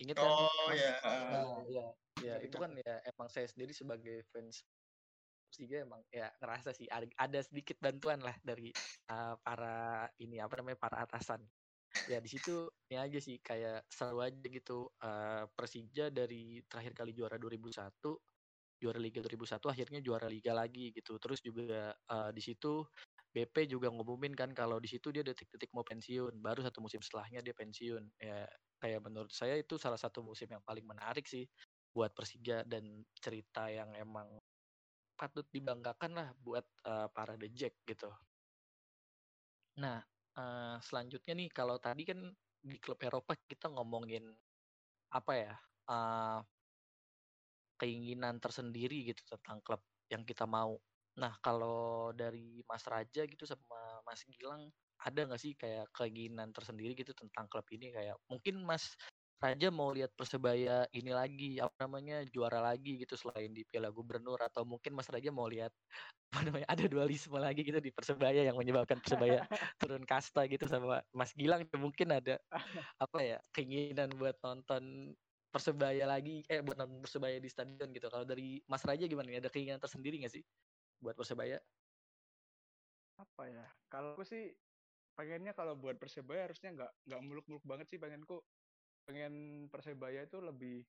[0.00, 0.30] Ingat kan?
[0.62, 0.92] Oh ya.
[1.32, 1.84] Nah, ya,
[2.22, 4.62] ya itu kan ya emang saya sendiri sebagai fans
[5.52, 8.72] Persija emang ya ngerasa sih ada, ada sedikit bantuan lah dari
[9.12, 11.44] uh, para ini apa namanya para atasan.
[12.08, 17.12] Ya di situ ini aja sih kayak seru aja gitu uh, Persija dari terakhir kali
[17.12, 17.76] juara 2001
[18.80, 21.20] juara Liga 2001 akhirnya juara Liga lagi gitu.
[21.20, 22.88] Terus juga uh, di situ
[23.32, 27.40] BP juga ngumumin kan kalau di situ dia detik-detik mau pensiun, baru satu musim setelahnya
[27.40, 28.04] dia pensiun.
[28.20, 28.44] Ya
[28.76, 31.48] kayak menurut saya itu salah satu musim yang paling menarik sih
[31.96, 34.36] buat Persija dan cerita yang emang
[35.16, 38.12] patut dibanggakan lah buat uh, para The Jack gitu.
[39.80, 40.04] Nah,
[40.36, 42.20] uh, selanjutnya nih kalau tadi kan
[42.60, 44.28] di klub Eropa kita ngomongin
[45.12, 45.54] apa ya?
[45.88, 46.40] Uh,
[47.80, 50.78] keinginan tersendiri gitu tentang klub yang kita mau.
[51.20, 56.96] Nah, kalau dari Mas Raja gitu sama Mas Gilang, ada nggak sih kayak keinginan tersendiri
[56.96, 57.92] gitu tentang klub ini?
[57.92, 58.96] Kayak mungkin Mas
[59.42, 64.38] Raja mau lihat Persebaya ini lagi, apa namanya, juara lagi gitu selain di Piala Gubernur
[64.40, 65.74] atau mungkin Mas Raja mau lihat
[66.32, 69.44] apa namanya, ada dualisme lagi gitu di Persebaya yang menyebabkan Persebaya
[69.82, 72.40] turun kasta gitu sama Mas Gilang mungkin ada
[73.00, 75.14] apa ya, keinginan buat nonton
[75.52, 78.08] Persebaya lagi eh buat nonton Persebaya di stadion gitu.
[78.08, 79.40] Kalau dari Mas Raja gimana nih?
[79.44, 80.44] Ada keinginan tersendiri nggak sih?
[81.02, 81.58] Buat Persebaya?
[83.18, 83.66] Apa ya?
[83.90, 84.54] Kalau aku sih
[85.18, 88.40] pengennya kalau buat Persebaya harusnya nggak nggak muluk-muluk banget sih pengenku.
[89.04, 90.86] Pengen Persebaya itu lebih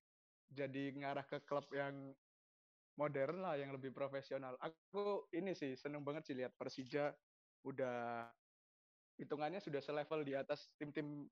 [0.54, 2.13] jadi ngarah ke klub yang
[2.93, 4.54] modern lah, yang lebih profesional.
[4.62, 7.10] Aku ini sih seneng banget sih lihat Persija
[7.65, 8.30] udah
[9.17, 11.26] hitungannya sudah selevel di atas tim-tim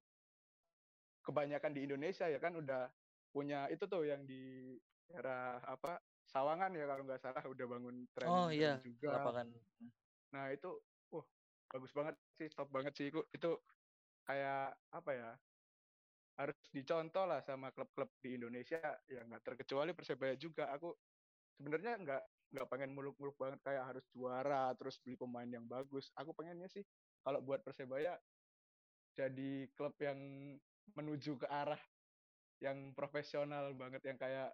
[1.21, 2.89] kebanyakan di Indonesia ya kan udah
[3.29, 4.75] punya itu tuh yang di
[5.11, 8.77] era apa Sawangan ya kalau nggak salah udah bangun tren oh, iya.
[8.83, 9.17] juga.
[9.19, 9.47] Lapangan.
[10.31, 10.69] Nah itu,
[11.11, 11.25] wah
[11.71, 13.21] bagus banget sih, top banget sih itu.
[13.33, 13.59] Itu
[14.27, 15.31] kayak apa ya?
[16.39, 18.79] Harus dicontoh lah sama klub-klub di Indonesia
[19.11, 20.71] yang nggak terkecuali Persebaya juga.
[20.75, 20.95] Aku
[21.59, 26.11] sebenarnya nggak nggak pengen muluk-muluk banget kayak harus juara terus beli pemain yang bagus.
[26.19, 26.83] Aku pengennya sih
[27.23, 28.15] kalau buat Persebaya
[29.15, 30.19] jadi klub yang
[30.95, 31.79] menuju ke arah
[32.61, 34.51] yang profesional banget yang kayak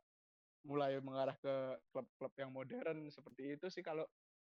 [0.66, 4.08] mulai mengarah ke klub-klub yang modern seperti itu sih kalau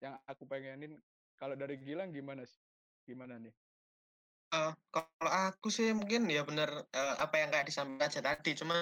[0.01, 0.97] yang aku pengenin
[1.37, 2.59] kalau dari Gilang gimana sih
[3.05, 3.53] gimana nih
[4.51, 8.75] Uh, kalau aku sih mungkin ya bener uh, apa yang kayak disampaikan aja tadi, cuma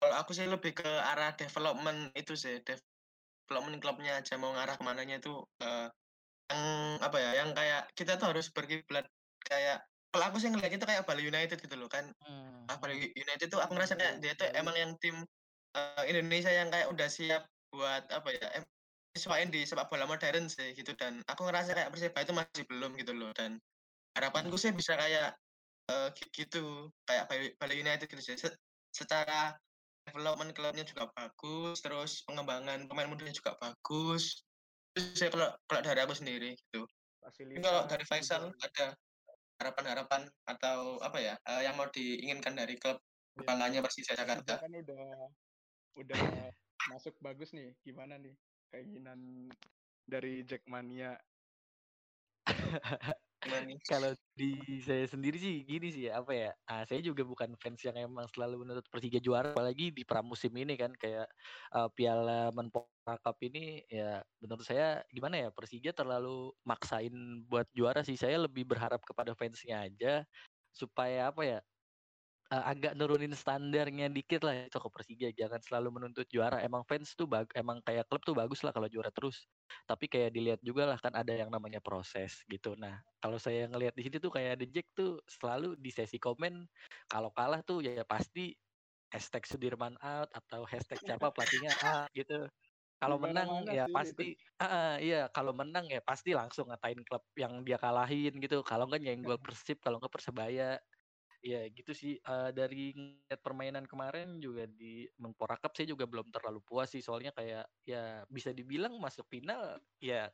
[0.00, 4.84] kalau aku sih lebih ke arah development itu sih, development klubnya aja mau ngarah ke
[4.88, 5.92] mananya itu uh,
[6.48, 6.64] yang
[7.04, 9.04] apa ya, yang kayak kita tuh harus berkiblat
[9.44, 12.08] kayak kalau aku sih ngeliat itu kayak Bali United gitu loh kan.
[12.24, 12.64] Hmm.
[12.72, 13.12] Ah, Bali hmm.
[13.12, 15.28] United tuh aku ngerasa kayak dia tuh emang yang tim
[15.76, 18.48] uh, Indonesia yang kayak udah siap buat apa ya,
[19.16, 20.92] sesuaiin di sepak bola modern sih gitu.
[20.96, 23.32] Dan aku ngerasa kayak Persibaya itu masih belum gitu loh.
[23.36, 23.60] Dan
[24.16, 25.36] harapanku sih bisa kayak
[25.92, 28.36] uh, gitu kayak Bali United gitu sih.
[28.92, 29.56] Secara
[30.02, 34.42] development klubnya juga bagus terus pengembangan pemain mudanya juga bagus.
[34.92, 36.84] Terus saya kalau kalau dari aku sendiri gitu.
[37.62, 38.98] Kalau dari Faisal ada
[39.62, 43.46] harapan-harapan atau apa ya uh, yang mau diinginkan dari klub iya.
[43.46, 44.58] kebanggaannya Persija Jakarta?
[44.58, 45.30] Kan udah
[45.96, 46.52] udah
[46.90, 48.34] masuk bagus nih gimana nih
[48.72, 49.50] keinginan
[50.08, 51.16] dari Jackmania
[53.90, 54.54] kalau di
[54.86, 58.26] saya sendiri sih gini sih ya, apa ya, ah, saya juga bukan fans yang emang
[58.30, 61.26] selalu menuntut Persija juara, apalagi di pramusim ini kan kayak,
[61.74, 68.06] uh, Piala Menpora Cup ini ya menurut saya gimana ya, Persija terlalu maksain buat juara
[68.06, 68.14] sih.
[68.14, 70.22] Saya lebih berharap kepada fansnya aja,
[70.70, 71.58] supaya apa ya
[72.52, 75.28] uh, agak nurunin standarnya dikit lah itu ke Persija.
[75.32, 76.60] Jangan selalu menuntut juara.
[76.60, 79.48] Emang fans tuh bag emang kayak klub tuh bagus lah kalau juara terus.
[79.88, 82.76] Tapi kayak dilihat juga lah kan ada yang namanya proses gitu.
[82.76, 86.68] Nah kalau saya ngelihat di sini tuh kayak The Jack tuh selalu di sesi komen
[87.08, 88.52] kalau kalah tuh ya, ya pasti
[89.08, 92.44] hashtag Sudirman out atau hashtag siapa pelatihnya ah gitu.
[93.02, 97.74] Kalau menang ya pasti ah, iya kalau menang ya pasti langsung ngatain klub yang dia
[97.74, 98.62] kalahin gitu.
[98.62, 100.78] Kalau enggak nyenggol Persib kalau enggak Persebaya
[101.42, 102.16] ya gitu sih.
[102.22, 107.02] Uh, dari ngeliat permainan kemarin juga di Menpora Cup saya juga belum terlalu puas sih.
[107.02, 110.30] Soalnya kayak ya bisa dibilang masuk final ya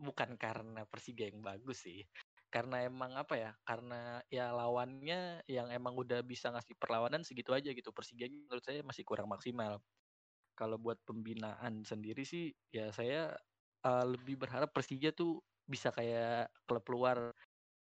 [0.00, 2.02] bukan karena Persija yang bagus sih.
[2.50, 7.70] Karena emang apa ya karena ya lawannya yang emang udah bisa ngasih perlawanan segitu aja
[7.70, 7.92] gitu.
[7.92, 9.78] Persija menurut saya masih kurang maksimal.
[10.56, 13.36] Kalau buat pembinaan sendiri sih ya saya
[13.84, 17.30] uh, lebih berharap Persija tuh bisa kayak klub luar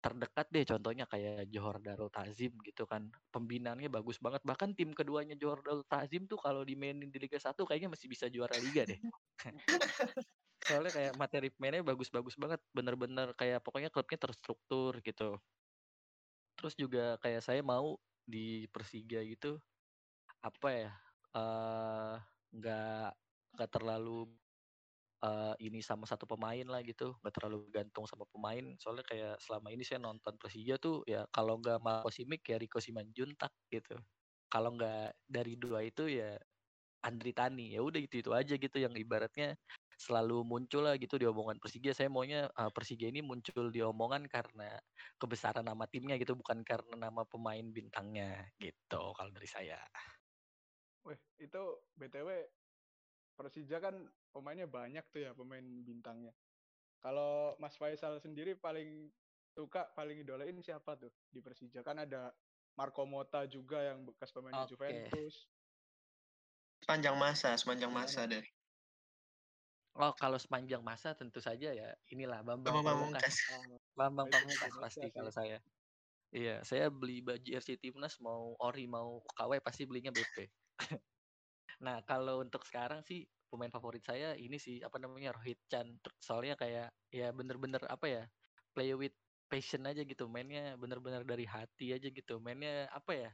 [0.01, 4.45] terdekat deh contohnya kayak Johor Darul Tazim gitu kan pembinaannya bagus banget.
[4.47, 8.31] Bahkan tim keduanya Johor Darul Tazim tuh kalau dimainin di Liga 1 kayaknya masih bisa
[8.31, 9.01] juara liga deh.
[10.67, 15.39] Soalnya kayak materi pemainnya bagus-bagus banget bener-bener kayak pokoknya klubnya terstruktur gitu.
[16.57, 19.63] Terus juga kayak saya mau di Persija gitu
[20.43, 20.93] apa ya
[21.35, 22.15] eh,
[22.55, 23.17] nggak uh,
[23.57, 24.31] nggak terlalu
[25.25, 28.65] uh, ini sama satu pemain lah gitu nggak terlalu gantung sama pemain.
[28.77, 32.83] Soalnya kayak selama ini saya nonton Persija tuh ya kalau nggak Marco Simic ya Rico
[32.83, 33.97] Simanjuntak gitu.
[34.51, 36.37] Kalau nggak dari dua itu ya
[37.07, 37.73] Andri Tani.
[37.73, 39.57] Ya udah itu itu aja gitu yang ibaratnya
[39.97, 41.97] selalu muncul lah gitu di omongan Persija.
[41.97, 44.77] Saya maunya uh, Persija ini muncul di omongan karena
[45.17, 49.81] kebesaran nama timnya gitu bukan karena nama pemain bintangnya gitu kalau dari saya.
[51.07, 51.63] Wih itu
[51.95, 52.29] btw
[53.37, 53.95] Persija kan
[54.33, 56.33] pemainnya banyak tuh ya pemain bintangnya.
[57.05, 59.13] Kalau Mas Faisal sendiri paling
[59.53, 61.85] suka paling idolain siapa tuh di Persija?
[61.85, 62.33] Kan ada
[62.77, 64.73] Marco Mota juga yang bekas pemain okay.
[64.73, 65.49] Juventus.
[66.81, 68.45] Sepanjang masa, sepanjang masa deh.
[69.97, 73.37] Oh, kalau sepanjang masa tentu saja ya inilah Bambang Pamungkas.
[73.97, 75.61] Bambang Pamungkas pasti kalau saya.
[76.37, 80.53] Iya, saya beli baju RC Timnas mau ori mau KW pasti belinya BP.
[81.83, 86.01] Nah, kalau untuk sekarang sih pemain favorit saya ini sih apa namanya Rohit Chan.
[86.21, 88.23] Soalnya kayak ya bener-bener apa ya
[88.73, 89.13] play with
[89.49, 90.25] passion aja gitu.
[90.29, 92.41] Mainnya bener-bener dari hati aja gitu.
[92.41, 93.31] Mainnya apa ya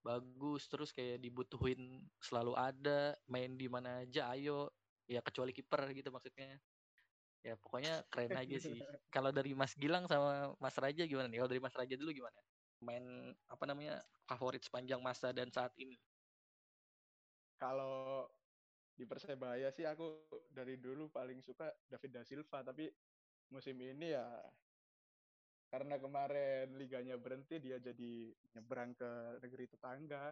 [0.00, 0.64] bagus.
[0.72, 4.72] Terus kayak dibutuhin selalu ada main di mana aja ayo.
[5.04, 6.56] Ya kecuali kiper gitu maksudnya.
[7.44, 8.80] Ya pokoknya keren aja sih.
[9.14, 11.44] Kalau dari Mas Gilang sama Mas Raja gimana nih?
[11.44, 12.40] Kalau dari Mas Raja dulu gimana?
[12.80, 13.04] Main
[13.44, 16.00] apa namanya favorit sepanjang masa dan saat ini
[17.58, 18.26] kalau
[18.94, 22.86] di Persebaya sih aku dari dulu paling suka David da Silva tapi
[23.50, 24.26] musim ini ya
[25.74, 30.30] karena kemarin liganya berhenti dia jadi nyebrang ke negeri tetangga.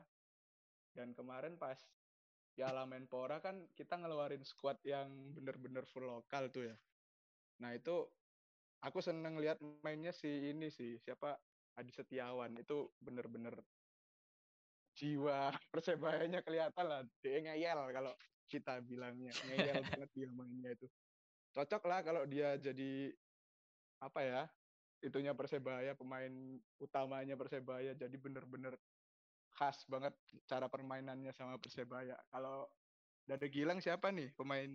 [0.94, 1.74] Dan kemarin pas
[2.54, 6.76] Piala Menpora kan kita ngeluarin squad yang bener-bener full lokal tuh ya.
[7.58, 8.06] Nah itu
[8.86, 11.34] aku seneng lihat mainnya si ini sih siapa?
[11.74, 12.54] Adi Setiawan.
[12.62, 13.58] Itu bener-bener
[14.96, 17.02] jiwa persebayanya kelihatan lah.
[17.24, 18.12] Dia ngeyel kalau
[18.48, 19.32] kita bilangnya.
[19.48, 20.86] Ngeyel banget dia mainnya itu.
[21.52, 23.12] Cocok lah kalau dia jadi
[24.02, 24.42] apa ya
[25.02, 26.32] itunya persebaya pemain
[26.80, 27.92] utamanya persebaya.
[27.96, 28.76] Jadi bener-bener
[29.52, 30.16] khas banget
[30.48, 32.16] cara permainannya sama persebaya.
[32.32, 32.68] Kalau
[33.28, 34.70] dari Gilang siapa nih pemain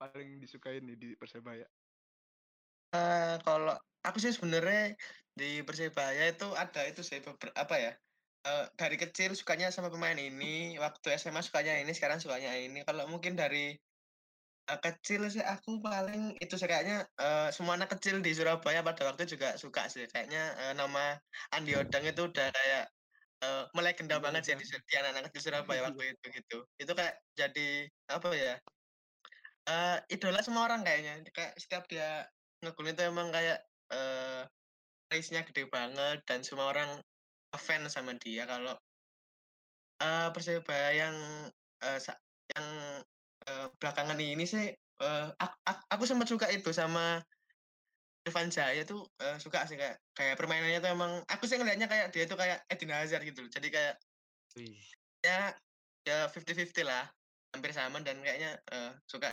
[0.00, 1.66] paling disukai nih di persebaya?
[2.90, 4.98] Uh, kalau aku sih sebenarnya
[5.38, 7.22] di Persebaya itu ada itu sih
[7.54, 7.92] apa ya?
[8.40, 12.80] Uh, dari kecil sukanya sama pemain ini, waktu SMA sukanya ini, sekarang sukanya ini.
[12.88, 13.76] Kalau mungkin dari
[14.70, 19.12] uh, kecil sih aku paling itu sih kayaknya uh, semua anak kecil di Surabaya pada
[19.12, 20.08] waktu juga suka sih.
[20.08, 21.20] Kayaknya uh, nama
[21.52, 22.84] Andi Odang itu udah kayak
[23.44, 26.58] uh, melegenda iya, banget sih di, di anak-anak kecil Surabaya waktu itu gitu.
[26.78, 28.54] Itu kayak jadi apa ya?
[29.68, 31.20] Uh, idola semua orang kayaknya.
[31.34, 32.24] Kayak setiap dia
[32.60, 34.44] ngegul itu emang kayak uh,
[35.10, 37.00] race-nya gede banget dan semua orang
[37.58, 38.74] fans sama dia kalau
[40.02, 41.16] uh, Persebaya yang
[41.82, 41.98] uh,
[42.54, 42.66] yang
[43.46, 44.70] uh, belakangan ini sih
[45.02, 45.56] uh, aku,
[45.90, 47.22] aku sempat suka itu sama
[48.28, 52.12] Irfan Jaya tuh uh, suka sih kayak kayak permainannya tuh emang aku sih ngelihatnya kayak
[52.12, 53.50] dia tuh kayak Eden Hazard gitu loh.
[53.50, 53.94] Jadi kayak
[54.58, 54.76] Wih.
[55.24, 55.56] ya
[56.04, 57.08] ya fifty fifty lah
[57.50, 59.32] hampir sama dan kayaknya uh, suka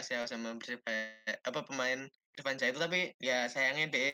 [0.00, 2.08] sih sama Persebaya apa pemain
[2.40, 4.10] Irfan Jaya itu tapi ya sayangnya deh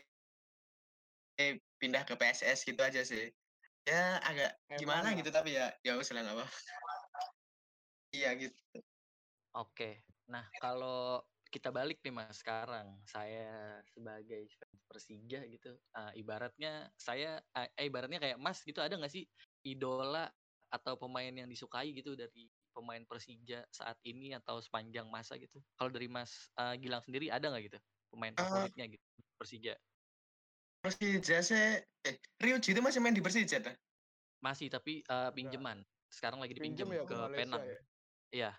[1.79, 3.31] pindah ke PSS gitu aja sih.
[3.87, 6.45] Ya agak gimana gitu tapi ya ya usah lah apa.
[8.11, 8.59] Iya gitu.
[9.55, 10.03] Oke.
[10.29, 17.41] Nah, kalau kita balik nih Mas sekarang, saya sebagai fans Persija gitu, uh, ibaratnya saya
[17.57, 19.25] uh, eh ibaratnya kayak Mas gitu ada nggak sih
[19.65, 20.29] idola
[20.69, 25.57] atau pemain yang disukai gitu dari pemain Persija saat ini atau sepanjang masa gitu?
[25.73, 27.79] Kalau dari Mas uh, Gilang sendiri ada nggak gitu
[28.13, 29.05] pemain favoritnya uh, gitu
[29.41, 29.73] Persija?
[30.89, 33.69] Persija sih eh Ryuji itu masih main di Persija ta?
[34.41, 35.85] Masih tapi uh, pinjaman.
[36.09, 37.61] Sekarang lagi dipinjam ya, ke, ke Penang.
[37.61, 37.77] Ya?
[38.33, 38.51] Iya.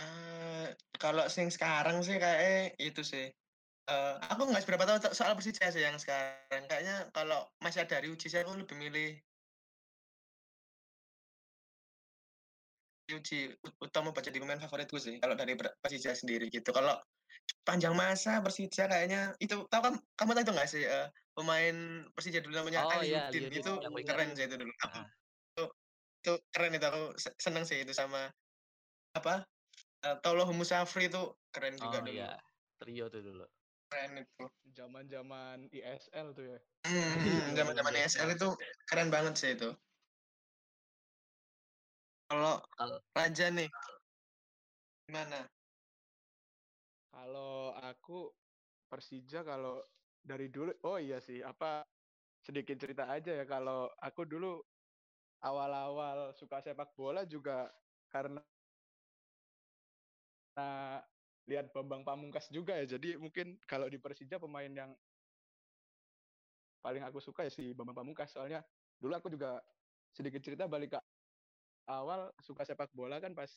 [0.00, 0.68] Uh,
[1.00, 3.32] kalau sing sekarang sih kayak itu sih.
[3.88, 6.68] Uh, aku nggak seberapa tahu soal Persija sih yang sekarang.
[6.68, 9.16] Kayaknya kalau masih ada Ryuji sih aku lebih milih
[13.10, 16.70] Ryuji utama baca di pemain favoritku sih kalau dari Persija sendiri gitu.
[16.70, 16.94] Kalau
[17.66, 22.38] panjang masa Persija kayaknya itu tahu kan kamu tahu itu nggak sih uh, pemain Persija
[22.38, 23.72] dulu namanya oh, Ali iya, itu
[24.06, 24.70] keren sih itu dulu.
[24.70, 25.06] Nah.
[25.50, 25.64] Itu,
[26.22, 27.02] itu keren itu aku
[27.42, 28.30] seneng sih itu sama
[29.18, 29.42] apa
[30.06, 32.14] uh, Tolo Musafri itu keren juga oh, dulu.
[32.14, 32.38] Iya.
[32.80, 33.44] Trio tuh dulu.
[33.90, 34.44] Keren itu.
[34.72, 36.58] Zaman-zaman ISL tuh ya.
[36.86, 38.48] Hmm, zaman-zaman ISL itu
[38.88, 39.74] keren banget sih itu.
[42.30, 42.62] Kalau
[43.10, 43.66] Raja nih,
[45.10, 45.50] gimana?
[47.10, 48.30] Kalau aku
[48.86, 49.82] Persija kalau
[50.22, 51.82] dari dulu oh iya sih apa
[52.38, 54.62] sedikit cerita aja ya kalau aku dulu
[55.42, 57.66] awal-awal suka sepak bola juga
[58.12, 58.38] karena
[60.54, 61.02] nah,
[61.50, 64.92] lihat Bambang Pamungkas juga ya jadi mungkin kalau di Persija pemain yang
[66.84, 68.62] paling aku suka ya si Bambang Pamungkas soalnya
[69.00, 69.58] dulu aku juga
[70.12, 71.00] sedikit cerita balik ke
[71.88, 73.48] awal suka sepak bola kan pas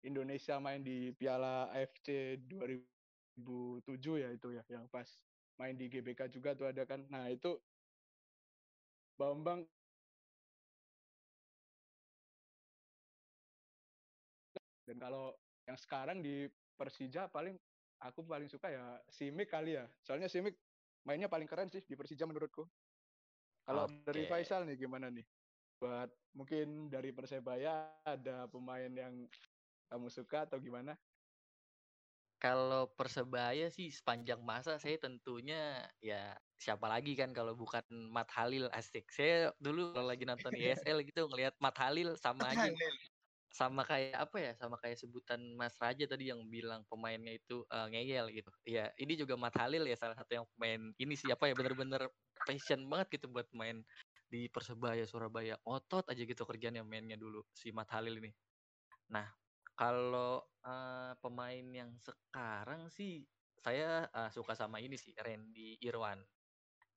[0.00, 5.06] Indonesia main di Piala AFC 2007 ya itu ya yang pas
[5.60, 7.04] main di GBK juga tuh ada kan.
[7.12, 7.60] Nah, itu
[9.20, 9.68] Bambang
[14.88, 15.36] dan kalau
[15.68, 17.52] yang sekarang di Persija paling
[18.00, 19.84] aku paling suka ya Simic kali ya.
[20.00, 20.56] Soalnya Simic
[21.04, 22.64] mainnya paling keren sih di Persija menurutku.
[23.68, 24.00] Kalau okay.
[24.08, 25.22] dari Faisal nih gimana nih?
[25.80, 29.24] Buat mungkin dari Persebaya ada pemain yang
[29.88, 30.92] kamu suka atau gimana?
[32.40, 38.68] Kalau Persebaya sih sepanjang masa saya tentunya ya siapa lagi kan kalau bukan Mat Halil
[38.76, 39.08] asik.
[39.08, 42.68] Saya dulu kalau lagi nonton ISL gitu ngelihat Mat Halil sama aja
[43.50, 47.90] sama kayak apa ya sama kayak sebutan Mas Raja tadi yang bilang pemainnya itu uh,
[47.90, 48.48] ngeyel gitu.
[48.62, 52.08] Ya ini juga Mat Halil ya salah satu yang pemain ini siapa ya bener-bener
[52.46, 53.82] passion banget gitu buat main
[54.30, 55.58] di Persebaya Surabaya.
[55.66, 58.30] Otot aja gitu kerjaan yang mainnya dulu si Mat Halil ini.
[59.10, 59.26] Nah
[59.80, 63.24] kalau, uh, pemain yang sekarang sih,
[63.64, 66.20] saya, uh, suka sama ini sih, Randy Irwan.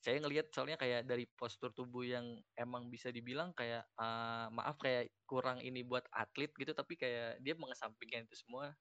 [0.03, 5.15] Saya ngelihat soalnya kayak dari postur tubuh yang emang bisa dibilang kayak, uh, maaf kayak
[5.23, 8.75] kurang ini buat atlet gitu, tapi kayak dia mengesampingkan itu semua,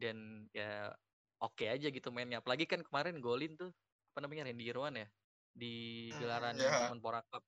[0.00, 0.88] dan ya
[1.44, 2.40] oke aja gitu mainnya.
[2.40, 3.68] Apalagi kan kemarin golin tuh,
[4.16, 5.08] apa namanya, Randy Irwan ya,
[5.52, 6.88] di hmm, gelaran yeah.
[6.88, 7.44] Menpora Cup.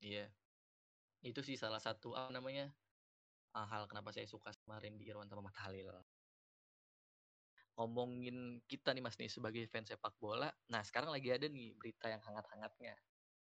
[0.00, 0.26] Iya.
[1.20, 2.72] Itu sih salah satu, apa namanya
[3.52, 5.92] uh, hal kenapa saya suka sama Randy Irwan sama Mat Halil.
[7.76, 10.48] Ngomongin kita nih Mas nih sebagai fans sepak bola.
[10.72, 12.96] Nah, sekarang lagi ada nih berita yang hangat-hangatnya.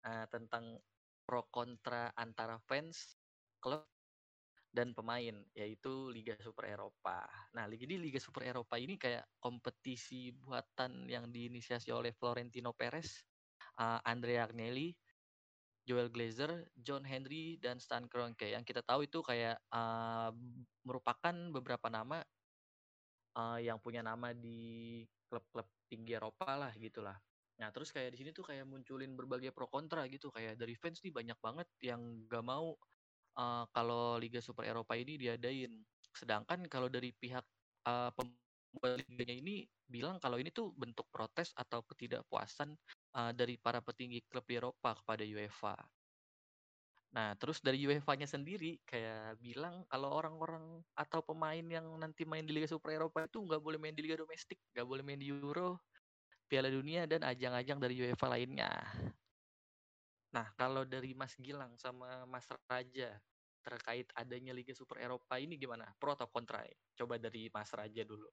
[0.03, 0.84] Uh, tentang
[1.24, 3.15] pro kontra antara fans,
[3.63, 3.88] klub
[4.74, 7.24] dan pemain yaitu Liga Super Eropa.
[7.55, 13.24] Nah, Liga di Liga Super Eropa ini kayak kompetisi buatan yang diinisiasi oleh Florentino Perez,
[13.80, 14.91] uh, Andrea Agnelli,
[15.84, 18.47] Joel Glazer, John Henry, dan Stan Kroenke.
[18.47, 20.31] Yang kita tahu itu kayak uh,
[20.88, 22.23] merupakan beberapa nama
[23.36, 27.17] uh, yang punya nama di klub-klub tinggi Eropa lah gitulah.
[27.59, 30.34] Nah, terus kayak di sini tuh kayak munculin berbagai pro kontra gitu.
[30.34, 32.73] Kayak dari fans nih banyak banget yang gak mau
[33.38, 35.73] uh, kalau Liga Super Eropa ini diadain.
[36.13, 37.45] Sedangkan kalau dari pihak
[37.86, 39.55] uh, pembuat liganya ini
[39.86, 42.73] bilang kalau ini tuh bentuk protes atau ketidakpuasan
[43.14, 45.78] uh, dari para petinggi klub di Eropa kepada UEFA.
[47.14, 52.49] Nah, terus dari UEFA-nya sendiri kayak bilang kalau orang-orang atau pemain yang nanti main di
[52.57, 55.78] Liga Super Eropa itu nggak boleh main di Liga Domestik, nggak boleh main di Euro,
[56.49, 58.74] Piala Dunia dan ajang-ajang dari UEFA lainnya.
[60.34, 63.22] Nah, kalau dari Mas Gilang sama Mas Raja
[63.61, 65.86] terkait adanya Liga Super Eropa ini gimana?
[66.01, 66.66] Pro atau kontra?
[66.97, 68.26] Coba dari Mas Raja dulu.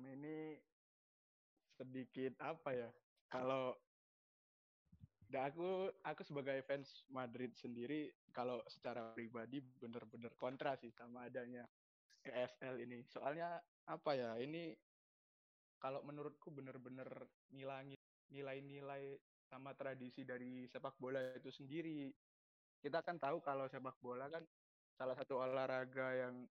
[0.00, 0.56] Ini
[1.78, 2.90] sedikit apa ya?
[3.30, 3.78] Kalau
[5.28, 11.68] dan aku aku sebagai fans Madrid sendiri kalau secara pribadi bener-bener kontra sih sama adanya
[12.24, 13.04] ESL ini.
[13.06, 14.34] Soalnya apa ya?
[14.40, 14.72] Ini
[15.78, 17.06] kalau menurutku bener-bener
[17.52, 18.00] ngilangin
[18.32, 22.08] nilai-nilai sama tradisi dari sepak bola itu sendiri.
[22.80, 24.44] Kita kan tahu kalau sepak bola kan
[24.96, 26.48] salah satu olahraga yang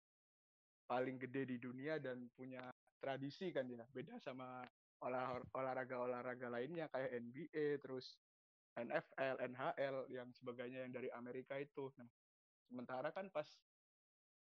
[0.86, 2.70] paling gede di dunia dan punya
[3.00, 3.82] tradisi kan ya.
[3.90, 4.62] Beda sama
[5.02, 8.16] olahraga-olahraga lainnya kayak NBA, terus
[8.76, 11.92] NFL, NHL, yang sebagainya yang dari Amerika itu.
[11.96, 12.08] Nah,
[12.68, 13.48] sementara kan pas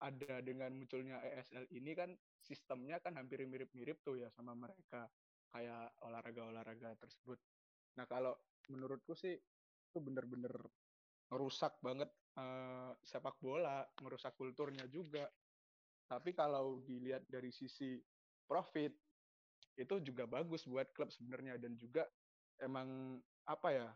[0.02, 2.10] ada dengan munculnya ESL ini kan
[2.42, 5.06] sistemnya kan hampir mirip-mirip tuh ya sama mereka
[5.54, 7.38] kayak olahraga-olahraga tersebut.
[7.96, 8.34] Nah kalau
[8.68, 10.50] menurutku sih itu bener-bener
[11.30, 15.30] merusak banget uh, sepak bola, merusak kulturnya juga.
[16.04, 17.96] Tapi kalau dilihat dari sisi
[18.44, 18.92] profit
[19.74, 22.06] itu juga bagus buat klub sebenarnya dan juga
[22.62, 23.88] emang apa ya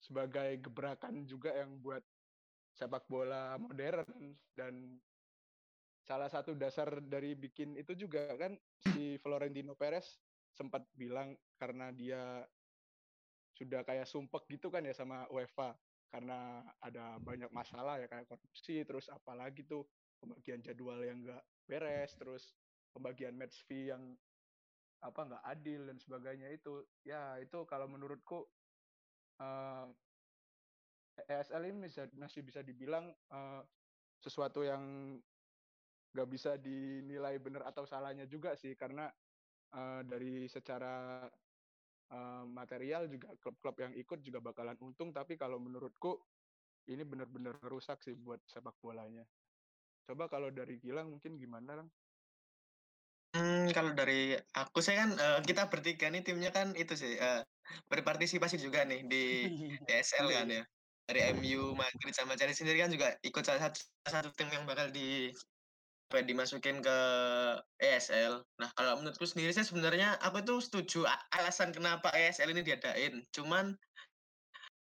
[0.00, 2.02] sebagai gebrakan juga yang buat
[2.74, 4.98] sepak bola modern dan
[6.02, 10.18] salah satu dasar dari bikin itu juga kan si Florentino Perez
[10.56, 12.42] sempat bilang karena dia
[13.54, 15.76] sudah kayak sumpek gitu kan ya sama UEFA
[16.10, 19.86] karena ada banyak masalah ya kayak korupsi terus apalagi tuh
[20.18, 22.50] pembagian jadwal yang enggak beres terus
[22.90, 24.18] pembagian match fee yang
[25.00, 28.44] apa nggak adil dan sebagainya itu ya itu kalau menurutku
[29.40, 29.88] uh,
[31.16, 31.88] eh, ESL ini
[32.20, 33.64] masih bisa dibilang uh,
[34.20, 35.16] sesuatu yang
[36.10, 39.08] nggak bisa dinilai benar atau salahnya juga sih karena
[39.72, 41.24] uh, dari secara
[42.12, 46.18] uh, material juga klub-klub yang ikut juga bakalan untung tapi kalau menurutku
[46.90, 49.22] ini benar-benar rusak sih buat sepak bolanya.
[50.08, 51.88] Coba kalau dari Gilang mungkin gimana, Lang?
[53.30, 57.46] Hmm, kalau dari aku saya kan uh, kita bertiga nih timnya kan itu sih uh,
[57.86, 59.46] berpartisipasi juga nih di
[59.90, 60.62] ESL kan ya.
[61.06, 64.66] Dari MU, Madrid sama Chelsea sendiri kan juga ikut salah satu, salah satu tim yang
[64.66, 65.30] bakal di
[66.10, 66.98] apa dimasukin ke
[67.78, 68.42] ESL.
[68.58, 73.14] Nah, kalau menurutku sendiri saya sebenarnya aku itu setuju alasan kenapa ESL ini diadain.
[73.30, 73.78] Cuman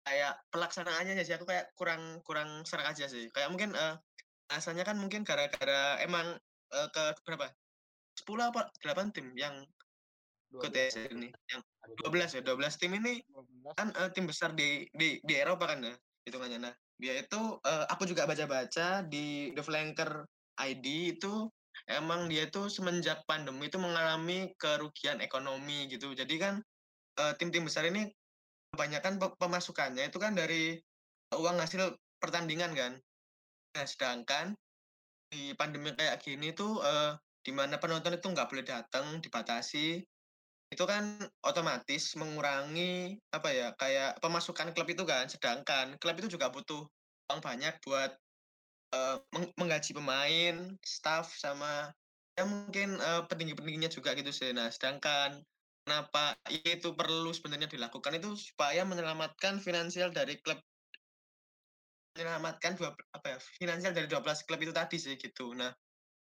[0.06, 3.26] kayak pelaksanaannya sih aku kayak kurang kurang serak aja sih.
[3.34, 3.98] Kayak mungkin uh,
[4.54, 6.38] alasannya kan mungkin gara-gara emang
[6.70, 7.50] ke berapa?
[8.18, 9.54] 10 apa 8 tim yang
[10.54, 11.28] ikut ESL ini.
[11.52, 11.62] Yang
[12.04, 13.12] 12 ya, 12 tim ini
[13.76, 15.94] kan uh, tim besar di di di Eropa kan ya
[16.28, 16.58] hitungannya.
[16.68, 20.24] Nah, dia itu uh, aku juga baca-baca di The Flanker
[20.58, 21.48] ID itu
[21.86, 26.12] emang dia itu semenjak pandemi itu mengalami kerugian ekonomi gitu.
[26.12, 26.60] Jadi kan
[27.22, 28.08] uh, tim-tim besar ini
[28.74, 30.76] kebanyakan pemasukannya itu kan dari
[31.32, 32.92] uang hasil pertandingan kan.
[33.76, 34.56] Nah, sedangkan
[35.28, 37.12] di pandemi kayak gini tuh uh,
[37.42, 40.02] di mana penonton itu nggak boleh datang, dibatasi,
[40.68, 45.24] itu kan otomatis mengurangi apa ya kayak pemasukan klub itu kan.
[45.26, 46.84] Sedangkan klub itu juga butuh
[47.28, 48.12] uang banyak buat
[48.92, 49.16] uh,
[49.56, 51.92] menggaji pemain, staff, sama
[52.36, 54.52] ya mungkin uh, petinggi-petingginya juga gitu sih.
[54.52, 55.40] Nah, sedangkan
[55.88, 60.60] kenapa itu perlu sebenarnya dilakukan itu supaya menyelamatkan finansial dari klub
[62.12, 65.54] menyelamatkan dua apa ya finansial dari 12 klub itu tadi sih gitu.
[65.54, 65.70] Nah,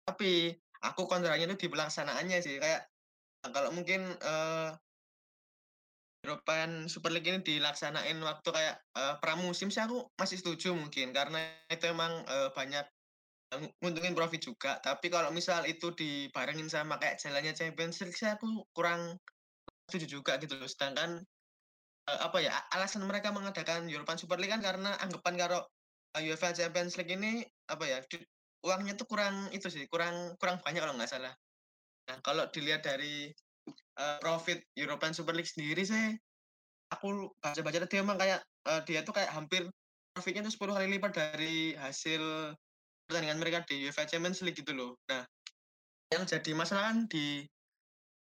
[0.03, 0.51] tapi
[0.83, 2.89] aku kontranya itu di pelaksanaannya sih kayak
[3.53, 4.75] kalau mungkin uh,
[6.25, 11.39] European Super League ini dilaksanain waktu kayak uh, pramusim sih aku masih setuju mungkin karena
[11.71, 12.83] itu emang uh, banyak
[13.79, 14.75] nguntungin profit juga.
[14.83, 19.15] Tapi kalau misal itu dibarengin sama kayak jalannya Champions League sih aku kurang
[19.87, 20.67] setuju juga gitu loh.
[20.67, 21.23] Sedangkan
[22.11, 25.61] uh, apa ya alasan mereka mengadakan European Super League kan karena anggapan kalau
[26.17, 28.03] UEFA Champions League ini apa ya
[28.65, 31.33] uangnya tuh kurang itu sih kurang kurang banyak kalau nggak salah.
[32.09, 33.29] Nah kalau dilihat dari
[33.99, 36.15] uh, profit European Super League sendiri sih
[36.87, 39.67] aku baca-baca tadi emang kayak uh, dia tuh kayak hampir
[40.15, 42.55] profitnya tuh 10 kali lipat dari hasil
[43.07, 44.95] pertandingan mereka di UEFA Champions League gitu loh.
[45.11, 45.23] Nah,
[46.11, 47.43] yang jadi masalah kan di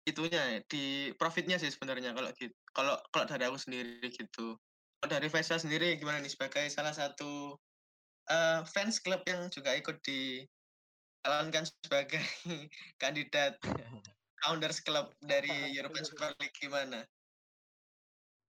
[0.08, 4.56] itunya di profitnya sih sebenarnya kalau gitu kalau kalau dari aku sendiri gitu
[5.00, 7.56] kalau dari Faisal sendiri gimana nih sebagai salah satu
[8.30, 10.46] uh, fans klub yang juga ikut di
[11.20, 12.22] calonkan sebagai
[13.02, 13.60] kandidat
[14.40, 17.04] founders club dari European Super League gimana?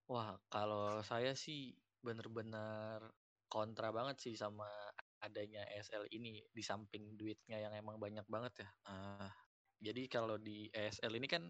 [0.07, 3.11] Wah, kalau saya sih bener-bener
[3.51, 4.67] kontra banget sih sama
[5.21, 8.69] adanya ESL ini di samping duitnya yang emang banyak banget ya.
[8.87, 9.29] Uh,
[9.81, 11.43] jadi kalau di ESL ini kan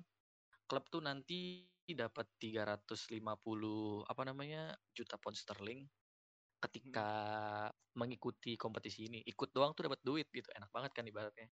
[0.65, 3.19] klub tuh nanti dapat 350
[4.07, 5.83] apa namanya juta pound sterling
[6.61, 7.09] ketika
[7.67, 7.97] hmm.
[7.97, 9.19] mengikuti kompetisi ini.
[9.25, 11.49] Ikut doang tuh dapat duit gitu, enak banget kan ibaratnya.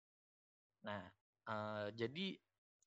[0.83, 1.03] Nah,
[1.47, 2.35] uh, jadi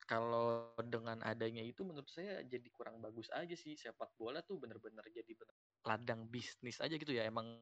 [0.09, 5.05] kalau dengan adanya itu menurut saya jadi kurang bagus aja sih sepak bola tuh bener-bener
[5.05, 5.53] jadi bener
[5.85, 7.61] ladang bisnis aja gitu ya emang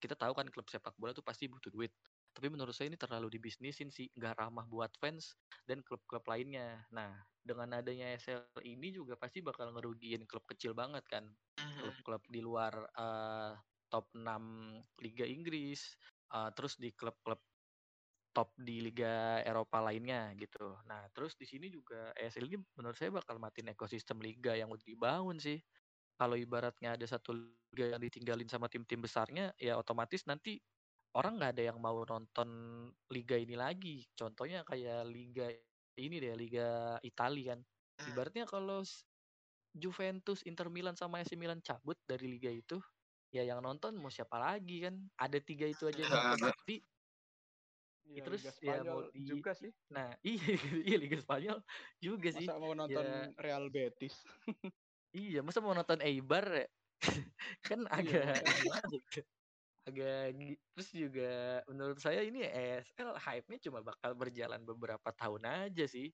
[0.00, 1.92] kita tahu kan klub sepak bola tuh pasti butuh duit
[2.30, 5.34] tapi menurut saya ini terlalu dibisnisin sih nggak ramah buat fans
[5.66, 7.10] dan klub-klub lainnya nah
[7.40, 11.80] dengan adanya SL ini juga pasti bakal ngerugiin klub kecil banget kan mm-hmm.
[11.82, 13.56] klub-klub di luar uh,
[13.90, 14.22] top 6
[15.02, 15.96] Liga Inggris
[16.30, 17.40] uh, terus di klub-klub
[18.30, 20.78] top di liga Eropa lainnya gitu.
[20.86, 24.86] Nah, terus di sini juga ESL ini menurut saya bakal matiin ekosistem liga yang udah
[24.86, 25.58] dibangun sih.
[26.14, 30.62] Kalau ibaratnya ada satu liga yang ditinggalin sama tim-tim besarnya, ya otomatis nanti
[31.16, 32.48] orang nggak ada yang mau nonton
[33.10, 34.06] liga ini lagi.
[34.14, 35.50] Contohnya kayak liga
[35.98, 37.60] ini deh, liga Italia kan.
[38.00, 38.08] Hmm.
[38.14, 38.80] Ibaratnya kalau
[39.70, 42.78] Juventus, Inter Milan sama AC Milan cabut dari liga itu,
[43.30, 44.94] ya yang nonton mau siapa lagi kan?
[45.18, 46.50] Ada tiga itu aja yang nonton.
[46.50, 46.76] Tapi
[48.10, 49.70] Ya, terus Liga ya mau di juga sih.
[49.94, 50.50] Nah, iya
[50.82, 51.62] iya Liga Spanyol
[52.02, 52.46] juga masa sih.
[52.50, 53.30] Masa mau nonton ya.
[53.38, 54.14] Real Betis.
[55.14, 56.66] iya, masa mau nonton Eibar ya?
[57.70, 58.42] kan iya, agak.
[59.90, 60.38] agak
[60.72, 66.08] terus juga menurut saya ini ESL hype-nya cuma bakal berjalan beberapa tahun aja sih.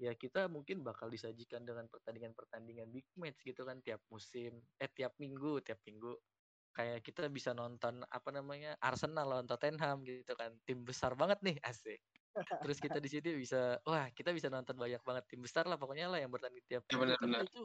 [0.00, 5.14] Ya kita mungkin bakal disajikan dengan pertandingan-pertandingan big match gitu kan tiap musim, eh tiap
[5.16, 6.12] minggu, tiap minggu.
[6.72, 10.56] Kayak kita bisa nonton apa namanya Arsenal lawan Tottenham gitu kan.
[10.64, 12.00] Tim besar banget nih asik.
[12.32, 16.08] Terus kita di sini bisa wah kita bisa nonton banyak banget tim besar lah pokoknya
[16.08, 17.44] lah yang bertanding tiap ya, benar, benar.
[17.44, 17.64] itu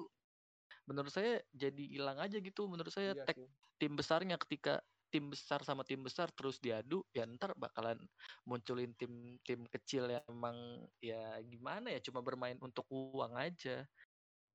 [0.87, 3.39] menurut saya jadi hilang aja gitu menurut saya iya tag
[3.77, 7.97] tim besarnya ketika tim besar sama tim besar terus diadu ya ntar bakalan
[8.43, 10.57] munculin tim tim kecil yang emang
[10.99, 13.87] ya gimana ya cuma bermain untuk uang aja.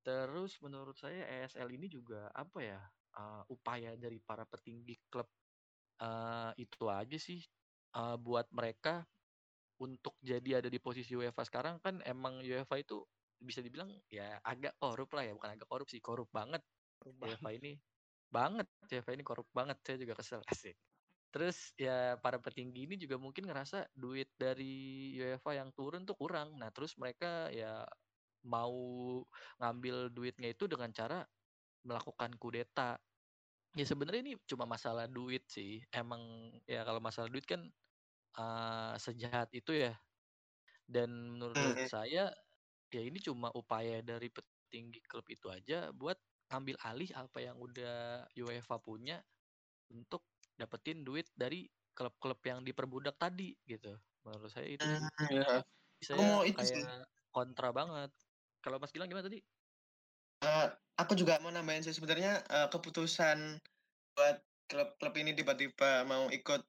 [0.02, 2.80] Terus menurut saya ESL ini juga apa ya
[3.16, 5.30] uh, upaya dari para petinggi klub
[6.02, 7.38] uh, itu aja sih
[7.94, 9.06] uh, buat mereka
[9.78, 11.78] untuk jadi ada di posisi UEFA sekarang.
[11.78, 13.06] Kan emang UEFA itu
[13.42, 16.62] bisa dibilang ya agak korup lah ya bukan agak korup sih korup banget
[17.02, 17.74] UEFA ini
[18.32, 20.74] banget UEFA ini korup banget saya juga kesel asik
[21.32, 26.56] terus ya para petinggi ini juga mungkin ngerasa duit dari UEFA yang turun tuh kurang
[26.56, 27.84] nah terus mereka ya
[28.42, 28.74] mau
[29.62, 31.22] ngambil duitnya itu dengan cara
[31.86, 32.98] melakukan kudeta.
[33.72, 35.80] Ya sebenarnya ini cuma masalah duit sih.
[35.94, 37.62] Emang ya kalau masalah duit kan
[38.38, 39.94] uh, sejahat itu ya.
[40.84, 41.88] Dan menurut mm-hmm.
[41.88, 42.28] saya
[42.92, 46.18] ya ini cuma upaya dari petinggi klub itu aja buat
[46.52, 49.18] ambil alih apa yang udah UEFA punya
[49.88, 50.22] untuk
[50.56, 53.96] dapetin duit dari klub-klub yang diperbudak tadi gitu.
[54.24, 54.84] Menurut saya itu
[55.32, 55.60] ya.
[56.04, 56.84] saya oh, itu kayak sih.
[57.32, 58.10] kontra banget.
[58.62, 59.42] Kalau Mas Gilang gimana tadi?
[60.42, 60.66] Uh,
[60.98, 63.58] aku juga mau nambahin sih sebenarnya uh, keputusan
[64.18, 64.36] buat
[64.66, 66.62] klub-klub ini tiba-tiba mau ikut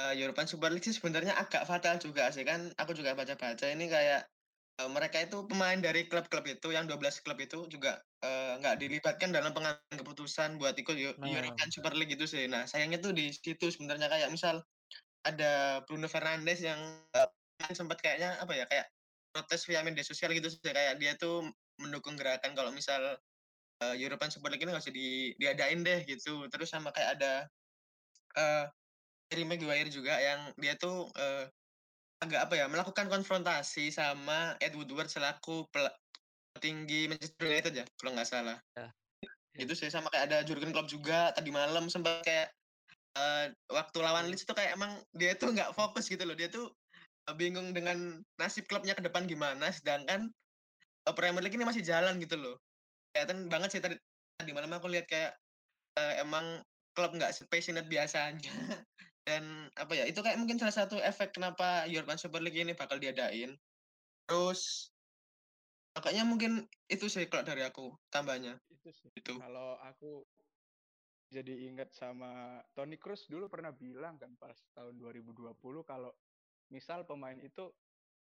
[0.00, 3.88] uh, European Super League sih sebenarnya agak fatal juga sih kan aku juga baca-baca ini
[3.88, 4.28] kayak
[4.84, 8.04] uh, mereka itu pemain dari klub-klub itu yang 12 klub itu juga
[8.60, 11.28] nggak uh, dilibatkan dalam pengambilan keputusan buat ikut nah.
[11.28, 12.46] European Super League itu sih.
[12.46, 14.62] Nah sayangnya tuh di situ sebenarnya kayak misal
[15.26, 16.78] ada Bruno Fernandes yang
[17.14, 17.28] uh,
[17.72, 18.86] sempat kayaknya apa ya kayak
[19.34, 21.44] protes via media sosial gitu sih kayak dia tuh
[21.82, 23.18] mendukung gerakan kalau misal
[23.84, 26.46] uh, European Super League ini nggak usah di, diadain deh gitu.
[26.48, 27.32] Terus sama kayak ada
[28.38, 28.64] uh,
[29.32, 31.44] Harry Maguire juga yang dia tuh uh,
[32.24, 35.68] agak apa ya melakukan konfrontasi sama Ed Woodward selaku
[36.56, 38.58] petinggi Manchester United ya kalau nggak salah.
[38.74, 38.88] Ya.
[39.56, 42.52] Itu sih sama kayak ada Jurgen Klopp juga tadi malam sempat kayak
[43.16, 46.68] uh, waktu lawan Leeds itu kayak emang dia tuh nggak fokus gitu loh dia tuh
[47.34, 50.30] bingung dengan nasib klubnya ke depan gimana sedangkan
[51.14, 52.58] Premier League ini masih jalan gitu loh.
[53.14, 53.94] Kelihatan banget sih tadi
[54.36, 55.38] tadi malam aku lihat kayak
[55.96, 56.62] uh, emang
[56.96, 58.50] klub nggak passionate biasanya.
[59.26, 63.02] Dan apa ya, itu kayak mungkin salah satu efek kenapa European Super League ini bakal
[63.02, 63.58] diadain.
[64.26, 64.90] Terus
[65.96, 68.60] makanya mungkin itu sih kalau dari aku tambahnya.
[68.68, 69.08] Itu sih.
[69.16, 69.40] Itu.
[69.40, 70.28] Kalau aku
[71.32, 76.12] jadi ingat sama Tony Cruz dulu pernah bilang kan pas tahun 2020 kalau
[76.70, 77.72] misal pemain itu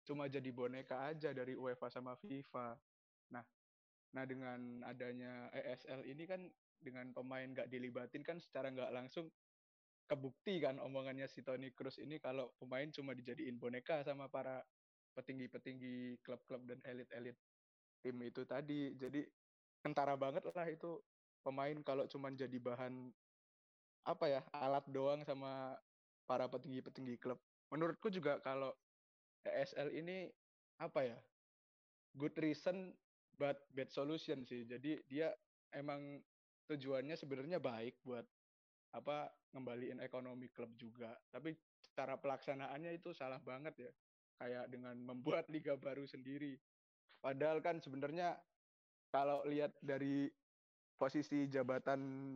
[0.08, 2.80] cuma jadi boneka aja dari UEFA sama FIFA.
[3.36, 3.44] Nah,
[4.16, 6.42] nah dengan adanya ESL ini kan
[6.80, 9.28] dengan pemain nggak dilibatin kan secara nggak langsung
[10.08, 14.64] kebukti kan omongannya si Tony Cruz ini kalau pemain cuma dijadiin boneka sama para
[15.20, 17.36] petinggi-petinggi klub-klub dan elit-elit
[18.02, 18.94] tim itu tadi.
[18.96, 19.26] Jadi
[19.82, 21.00] kentara banget lah itu
[21.46, 23.14] pemain kalau cuma jadi bahan
[24.08, 25.76] apa ya alat doang sama
[26.28, 27.40] para petinggi-petinggi klub.
[27.72, 28.72] Menurutku juga kalau
[29.44, 30.28] ESL ini
[30.80, 31.18] apa ya
[32.16, 32.92] good reason
[33.38, 34.68] but bad solution sih.
[34.68, 35.32] Jadi dia
[35.72, 36.20] emang
[36.68, 38.26] tujuannya sebenarnya baik buat
[38.96, 41.16] apa ngembaliin ekonomi klub juga.
[41.32, 41.56] Tapi
[41.96, 43.92] cara pelaksanaannya itu salah banget ya.
[44.38, 46.58] Kayak dengan membuat liga baru sendiri.
[47.22, 48.38] Padahal kan sebenarnya
[49.10, 50.30] kalau lihat dari
[50.98, 52.36] posisi jabatan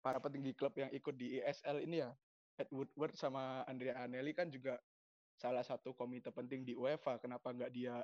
[0.00, 2.10] para petinggi klub yang ikut di ESL ini ya,
[2.56, 4.80] Ed Woodward sama Andrea Anelli kan juga
[5.36, 7.20] salah satu komite penting di UEFA.
[7.20, 8.00] Kenapa nggak dia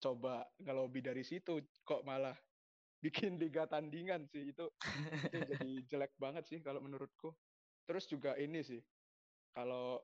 [0.00, 1.60] coba ngelobi dari situ?
[1.84, 2.36] Kok malah
[3.00, 4.66] bikin liga tandingan sih itu
[5.30, 7.30] itu jadi jelek banget sih kalau menurutku
[7.86, 8.80] terus juga ini sih
[9.54, 10.00] kalau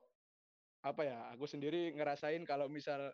[0.83, 3.11] apa ya aku sendiri ngerasain kalau misal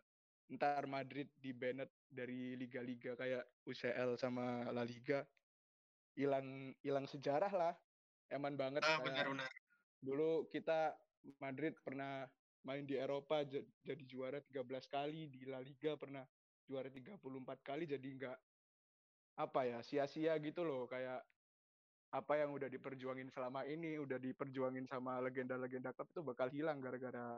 [0.50, 5.22] ntar Madrid di Bennett dari liga-liga kayak UCL sama La Liga
[6.18, 7.74] hilang hilang sejarah lah
[8.34, 9.52] eman banget ah, benar, benar.
[10.02, 10.98] dulu kita
[11.38, 12.26] Madrid pernah
[12.66, 16.26] main di Eropa jadi juara 13 kali di La Liga pernah
[16.66, 17.22] juara 34
[17.62, 18.38] kali jadi nggak
[19.40, 21.24] apa ya sia-sia gitu loh kayak
[22.10, 27.38] apa yang udah diperjuangin selama ini udah diperjuangin sama legenda-legenda klub itu bakal hilang gara-gara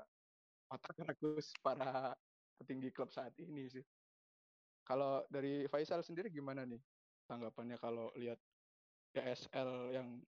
[0.71, 2.15] otak rakus para
[2.61, 3.81] petinggi klub saat ini sih.
[4.85, 6.81] Kalau dari Faisal sendiri gimana nih
[7.25, 8.37] tanggapannya kalau lihat
[9.11, 10.21] PSL yang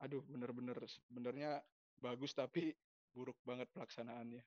[0.00, 1.60] aduh bener-bener sebenarnya
[2.00, 2.74] bagus tapi
[3.14, 4.42] buruk banget pelaksanaannya.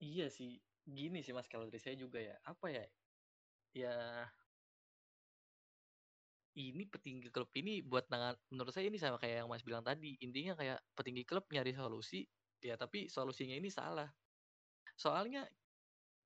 [0.00, 0.56] Iya sih,
[0.88, 2.36] gini sih Mas kalau dari saya juga ya.
[2.48, 2.84] Apa ya?
[3.76, 3.94] Ya
[6.58, 10.18] ini petinggi klub ini buat nangan menurut saya ini sama kayak yang Mas bilang tadi.
[10.24, 12.26] Intinya kayak petinggi klub nyari solusi,
[12.62, 14.08] ya tapi solusinya ini salah.
[15.00, 15.48] Soalnya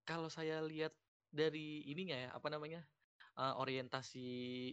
[0.02, 0.90] kalau saya lihat
[1.30, 2.82] dari ininya ya, apa namanya?
[3.34, 4.70] Uh, orientasi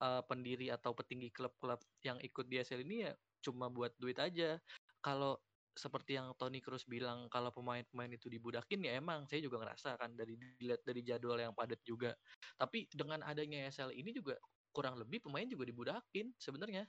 [0.00, 3.12] uh, pendiri atau petinggi klub-klub yang ikut di SL ini ya
[3.44, 4.60] cuma buat duit aja.
[5.00, 5.40] Kalau
[5.74, 10.14] seperti yang Tony Cruz bilang kalau pemain-pemain itu dibudakin ya emang saya juga ngerasa kan
[10.14, 12.16] dari dilihat dari jadwal yang padat juga.
[12.56, 14.38] Tapi dengan adanya SL ini juga
[14.72, 16.88] kurang lebih pemain juga dibudakin sebenarnya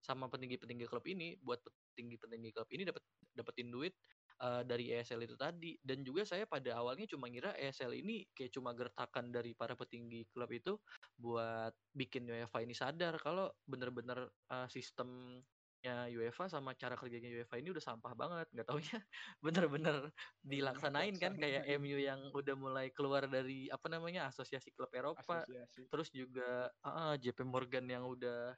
[0.00, 1.60] sama petinggi-petinggi klub ini buat
[1.92, 3.02] petinggi-petinggi klub ini dapat
[3.36, 3.92] dapetin duit
[4.40, 5.76] uh, dari ESL itu tadi.
[5.80, 10.26] Dan juga saya pada awalnya cuma ngira ESL ini kayak cuma gertakan dari para petinggi
[10.32, 10.76] klub itu
[11.14, 15.40] buat bikin UEFA ini sadar kalau bener-bener uh, sistem
[15.80, 18.46] ya UEFA sama cara kerjanya UEFA ini udah sampah banget.
[18.52, 18.98] Nggak taunya
[19.44, 19.96] bener-bener
[20.44, 25.44] dilaksanain kan kayak MU yang udah mulai keluar dari apa namanya asosiasi klub Eropa.
[25.44, 25.88] Asosiasi.
[25.88, 28.52] terus juga uh, JP Morgan yang udah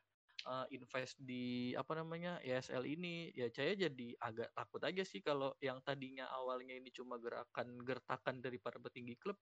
[0.46, 5.54] uh, invest di apa namanya ESL ini ya saya jadi agak takut aja sih kalau
[5.62, 9.38] yang tadinya awalnya ini cuma gerakan gertakan dari para petinggi klub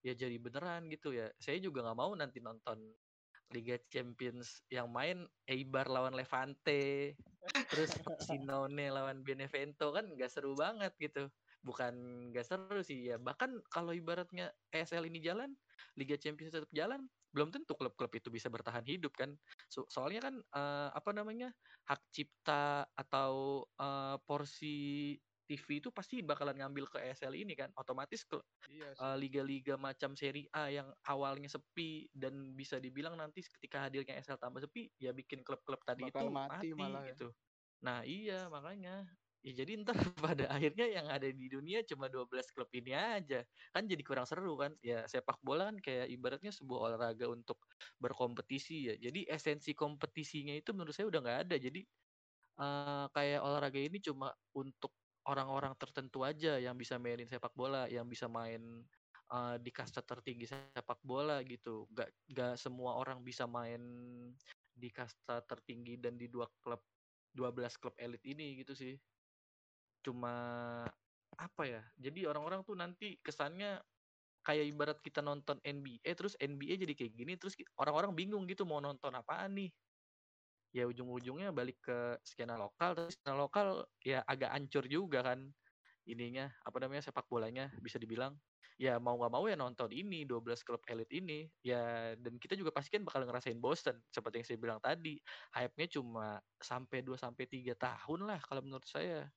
[0.00, 2.78] ya jadi beneran gitu ya saya juga nggak mau nanti nonton
[3.50, 7.18] Liga Champions yang main Eibar lawan Levante,
[7.66, 7.90] terus
[8.22, 11.26] Sinone lawan Benevento kan nggak seru banget gitu.
[11.66, 11.94] Bukan
[12.30, 13.18] nggak seru sih ya.
[13.18, 15.50] Bahkan kalau ibaratnya ESL ini jalan,
[15.98, 19.34] Liga Champions tetap jalan, belum tentu klub-klub itu bisa bertahan hidup kan.
[19.70, 21.54] So, soalnya kan uh, apa namanya
[21.86, 25.14] hak cipta atau uh, porsi
[25.50, 28.38] TV itu pasti bakalan ngambil ke ESL ini kan otomatis ke
[28.70, 34.14] iya uh, liga-liga macam Serie A yang awalnya sepi dan bisa dibilang nanti ketika hadirnya
[34.22, 37.10] ESL tambah sepi ya bikin klub-klub tadi Bakal itu mati, mati malah ya.
[37.18, 37.34] gitu.
[37.82, 39.08] Nah, iya makanya
[39.40, 39.96] Ya jadi ntar
[40.36, 43.40] pada akhirnya yang ada di dunia cuma 12 klub ini aja.
[43.72, 44.76] Kan jadi kurang seru kan.
[44.84, 47.56] Ya sepak bola kan kayak ibaratnya sebuah olahraga untuk
[47.96, 48.94] berkompetisi ya.
[49.00, 51.56] Jadi esensi kompetisinya itu menurut saya udah nggak ada.
[51.56, 51.80] Jadi
[52.60, 54.92] uh, kayak olahraga ini cuma untuk
[55.24, 58.84] orang-orang tertentu aja yang bisa mainin sepak bola, yang bisa main
[59.32, 61.88] uh, di kasta tertinggi sepak bola gitu.
[61.96, 63.80] Gak gak semua orang bisa main
[64.76, 66.80] di kasta tertinggi dan di dua klub
[67.32, 68.94] 12 klub elit ini gitu sih.
[70.04, 70.34] Cuma
[71.36, 71.82] apa ya?
[71.96, 73.80] Jadi orang-orang tuh nanti kesannya
[74.40, 78.80] kayak ibarat kita nonton NBA terus NBA jadi kayak gini terus orang-orang bingung gitu mau
[78.80, 79.70] nonton apaan nih?
[80.70, 85.50] Ya ujung-ujungnya balik ke skena lokal terus skena lokal ya agak ancur juga kan
[86.08, 88.38] ininya apa namanya sepak bolanya bisa dibilang.
[88.80, 91.50] Ya mau nggak mau ya nonton ini 12 klub elit ini.
[91.60, 95.20] Ya dan kita juga pasti kan bakal ngerasain bosen seperti yang saya bilang tadi.
[95.52, 99.28] Hype-nya cuma sampai 2 sampai 3 tahun lah kalau menurut saya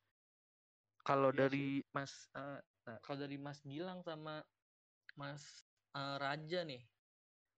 [1.03, 1.91] Kalau iya dari sih.
[1.91, 4.39] Mas, uh, nah, kalau dari Mas Gilang sama
[5.19, 5.43] Mas
[5.95, 6.83] uh, Raja nih,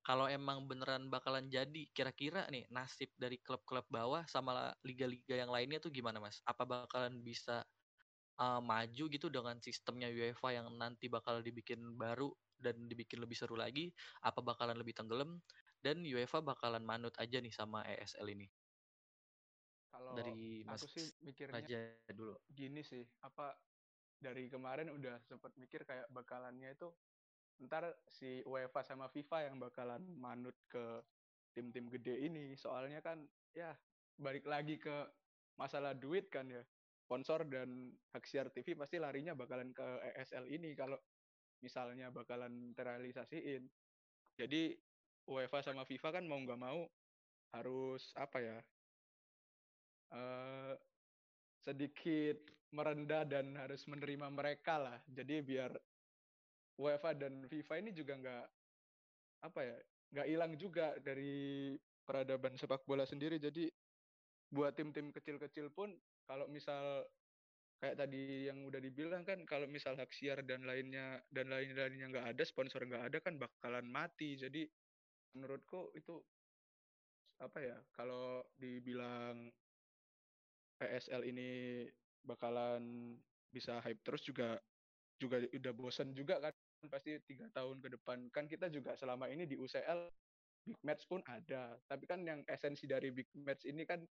[0.06, 5.82] kalau emang beneran bakalan jadi, kira-kira nih nasib dari klub-klub bawah sama liga-liga yang lainnya
[5.82, 6.42] tuh gimana Mas?
[6.46, 7.66] Apa bakalan bisa
[8.42, 13.58] uh, maju gitu dengan sistemnya UEFA yang nanti bakal dibikin baru dan dibikin lebih seru
[13.58, 13.94] lagi?
[14.22, 15.42] Apa bakalan lebih tenggelam?
[15.82, 18.50] Dan UEFA bakalan manut aja nih sama ESL ini?
[19.96, 21.80] Kalau dari Mas aku sih mikirnya Raja
[22.12, 22.36] dulu.
[22.52, 23.56] Gini sih, apa
[24.20, 26.92] dari kemarin udah sempat mikir kayak bakalannya itu
[27.64, 31.00] ntar si UEFA sama FIFA yang bakalan manut ke
[31.56, 32.52] tim-tim gede ini.
[32.60, 33.24] Soalnya kan
[33.56, 33.72] ya
[34.20, 35.08] balik lagi ke
[35.56, 36.60] masalah duit kan ya.
[37.06, 39.88] Sponsor dan hak siar TV pasti larinya bakalan ke
[40.20, 41.00] ESL ini kalau
[41.64, 43.64] misalnya bakalan terrealisasiin.
[44.36, 44.76] Jadi
[45.32, 46.84] UEFA sama FIFA kan mau nggak mau
[47.56, 48.58] harus apa ya
[50.14, 50.74] uh,
[51.64, 52.38] sedikit
[52.76, 55.00] merendah dan harus menerima mereka lah.
[55.08, 55.72] Jadi biar
[56.76, 58.46] UEFA dan FIFA ini juga nggak
[59.48, 59.78] apa ya
[60.12, 61.74] nggak hilang juga dari
[62.06, 63.40] peradaban sepak bola sendiri.
[63.40, 63.72] Jadi
[64.52, 65.90] buat tim-tim kecil-kecil pun
[66.30, 67.06] kalau misal
[67.82, 72.28] kayak tadi yang udah dibilang kan kalau misal hak siar dan lainnya dan lain-lainnya nggak
[72.36, 74.64] ada sponsor nggak ada kan bakalan mati jadi
[75.36, 76.24] menurutku itu
[77.44, 79.52] apa ya kalau dibilang
[80.80, 81.50] PSL ini
[82.26, 83.16] bakalan
[83.54, 84.60] bisa hype terus juga
[85.16, 86.52] juga udah bosen juga kan
[86.92, 88.30] pasti tiga tahun ke depan.
[88.30, 90.12] Kan kita juga selama ini di UCL
[90.66, 91.78] big match pun ada.
[91.88, 94.04] Tapi kan yang esensi dari big match ini kan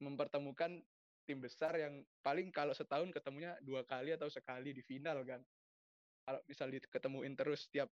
[0.00, 0.80] mempertemukan
[1.28, 5.42] tim besar yang paling kalau setahun ketemunya dua kali atau sekali di final kan.
[6.24, 7.90] Kalau misal diketemuin terus setiap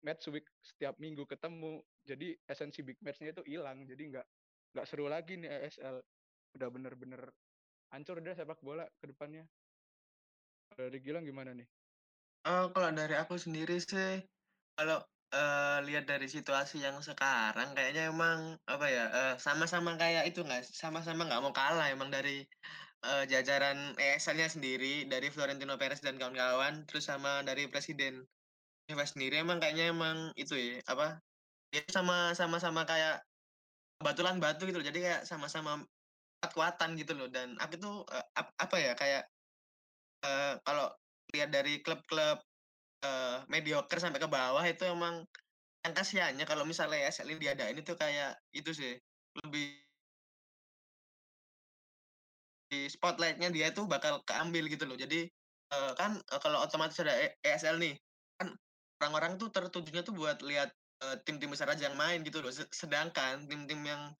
[0.00, 3.84] match week setiap minggu ketemu jadi esensi big matchnya itu hilang.
[3.84, 4.26] Jadi nggak
[4.74, 5.98] nggak seru lagi nih ESL
[6.56, 7.30] udah bener-bener
[7.90, 9.44] hancur deh sepak bola ke depannya.
[10.74, 11.66] Dari Gilang gimana nih?
[12.48, 14.24] Oh, kalau dari aku sendiri sih,
[14.78, 20.42] kalau uh, lihat dari situasi yang sekarang kayaknya emang apa ya uh, sama-sama kayak itu
[20.42, 22.46] nggak sama-sama nggak mau kalah emang dari
[23.06, 28.26] uh, jajaran ESL-nya sendiri dari Florentino Perez dan kawan-kawan terus sama dari presiden
[28.90, 31.22] FIFA sendiri emang kayaknya emang itu ya apa
[31.70, 33.22] ya sama sama-sama kayak
[34.02, 35.86] batulan batu gitu jadi kayak sama-sama
[36.40, 39.28] kekuatan gitu loh dan aku tuh uh, apa ya kayak
[40.24, 40.88] uh, kalau
[41.36, 42.40] lihat dari klub-klub
[43.04, 45.24] uh, mediocre sampai ke bawah itu emang
[45.80, 48.92] yang kasihannya kalau misalnya ESL ini diadain itu kayak itu sih
[49.44, 49.80] lebih
[52.70, 54.94] di spotlightnya dia itu bakal keambil gitu loh.
[54.94, 55.26] Jadi
[55.74, 57.96] uh, kan uh, kalau otomatis ada ESL nih
[58.38, 58.54] kan
[59.02, 60.70] orang-orang tuh tertujunya tuh buat lihat
[61.24, 62.52] tim-tim uh, besar aja yang main gitu loh.
[62.52, 64.12] Sedangkan tim-tim yang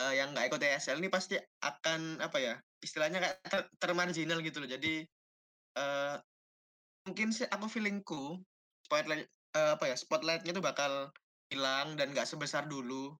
[0.00, 4.64] uh, yang nggak ikut ESL ini pasti akan apa ya istilahnya kayak ter termarginal gitu
[4.64, 4.70] loh.
[4.70, 5.04] Jadi
[5.76, 6.16] uh,
[7.04, 8.40] mungkin sih aku feelingku
[8.88, 11.12] spotlight uh, apa ya spotlightnya tuh bakal
[11.52, 13.12] hilang dan nggak sebesar dulu.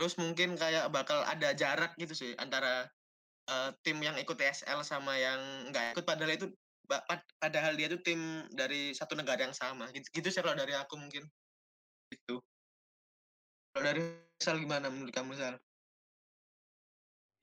[0.00, 2.88] Terus mungkin kayak bakal ada jarak gitu sih antara
[3.52, 5.38] uh, tim yang ikut ESL sama yang
[5.70, 6.04] nggak ikut.
[6.08, 6.48] Padahal itu
[7.38, 9.86] padahal dia tuh tim dari satu negara yang sama.
[9.92, 11.28] Gitu, gitu sih kalau dari aku mungkin.
[12.12, 12.42] Itu
[13.72, 14.04] kalau dari
[14.36, 15.56] Sal gimana menurut kamu Sal?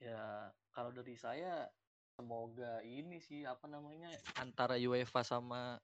[0.00, 1.68] Ya, kalau dari saya
[2.16, 4.08] semoga ini sih apa namanya
[4.40, 5.76] antara UEFA sama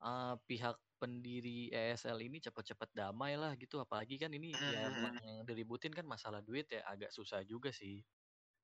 [0.00, 3.78] uh, pihak pendiri ESL ini cepat-cepat damai lah gitu.
[3.78, 8.00] Apalagi kan ini ya emang yang diributin kan masalah duit ya agak susah juga sih.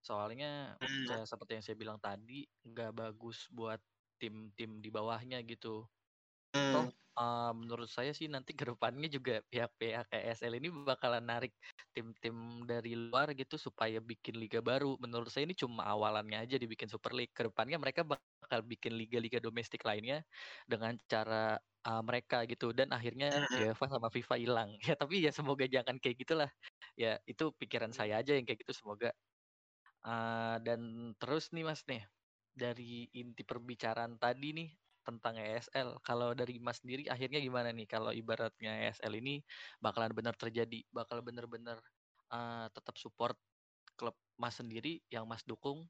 [0.01, 3.79] Soalnya ya seperti yang saya bilang tadi nggak bagus buat
[4.17, 5.85] tim-tim di bawahnya gitu.
[6.55, 6.89] Toh
[7.19, 11.55] uh, menurut saya sih nanti ke depannya juga pihak-pihak ESL ini bakalan narik
[11.95, 14.99] tim-tim dari luar gitu supaya bikin liga baru.
[14.99, 17.33] Menurut saya ini cuma awalannya aja dibikin Super League.
[17.35, 20.23] Ke depannya mereka bakal bikin liga-liga domestik lainnya
[20.67, 24.71] dengan cara uh, mereka gitu dan akhirnya UEFA sama FIFA hilang.
[24.89, 26.51] Ya tapi ya semoga jangan kayak gitulah.
[26.99, 29.15] Ya itu pikiran saya aja yang kayak gitu semoga.
[30.05, 30.81] Uh, dan
[31.17, 32.05] terus nih Mas nih
[32.55, 34.69] dari inti perbicaraan tadi nih
[35.05, 36.01] tentang ESL.
[36.01, 37.87] Kalau dari Mas sendiri akhirnya gimana nih?
[37.87, 39.45] Kalau ibaratnya ESL ini
[39.79, 41.79] bakalan benar terjadi, bakal benar-benar
[42.33, 43.37] uh, tetap support
[43.95, 45.87] klub Mas sendiri yang Mas dukung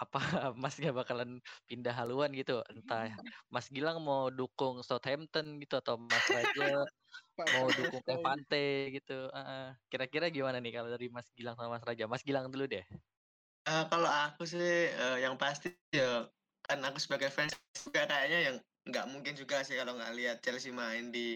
[0.00, 0.16] apa
[0.62, 2.64] Masnya bakalan pindah haluan gitu?
[2.72, 3.12] Entah
[3.52, 6.88] Mas Gilang mau dukung Southampton gitu atau Mas Raja
[7.36, 9.28] mau dukung Levante gitu?
[9.30, 12.08] Uh, kira-kira gimana nih kalau dari Mas Gilang sama Mas Raja?
[12.08, 12.82] Mas Gilang dulu deh.
[13.68, 16.24] Uh, kalau aku sih uh, yang pasti ya
[16.70, 18.56] kan aku sebagai fans juga kayaknya yang
[18.86, 21.34] nggak mungkin juga sih kalau nggak lihat Chelsea main di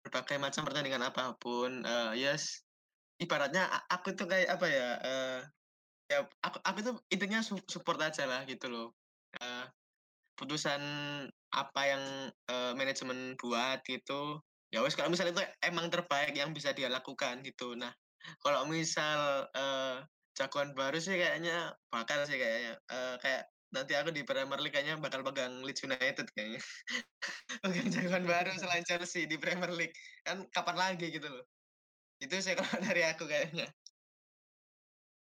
[0.00, 2.64] berbagai macam pertandingan apa pun uh, yes.
[3.20, 5.38] Ibaratnya aku tuh kayak apa ya uh,
[6.10, 8.88] ya aku aku tuh intinya support aja lah gitu loh.
[9.38, 9.68] Uh,
[10.34, 10.82] keputusan
[11.52, 12.02] apa yang
[12.50, 14.42] uh, manajemen buat gitu.
[14.72, 17.76] Ya wes kalau misalnya itu emang terbaik yang bisa dia lakukan gitu.
[17.78, 17.92] Nah
[18.42, 20.02] kalau misal uh,
[20.34, 22.74] jagoan baru sih kayaknya bakal sih kayaknya.
[22.90, 26.60] Uh, kayak nanti aku di Premier League kayaknya bakal pegang Leeds United kayaknya.
[27.64, 29.96] Pegang jagoan baru selain Chelsea di Premier League.
[30.22, 31.44] Kan kapan lagi gitu loh.
[32.20, 33.66] Itu sih kalau dari aku kayaknya.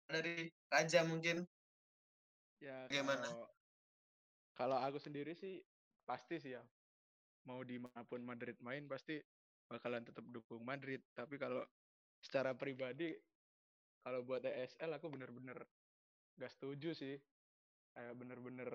[0.09, 1.45] Dari Raja mungkin.
[2.61, 3.47] Ya gimana kalau,
[4.53, 5.61] kalau aku sendiri sih
[6.09, 6.63] pasti sih ya.
[7.45, 9.21] Mau di mana pun Madrid main pasti
[9.69, 11.01] bakalan tetap dukung Madrid.
[11.13, 11.61] Tapi kalau
[12.21, 13.13] secara pribadi
[14.01, 15.57] kalau buat ESL aku bener-bener
[16.37, 17.21] gak setuju sih
[17.91, 18.69] kayak bener-bener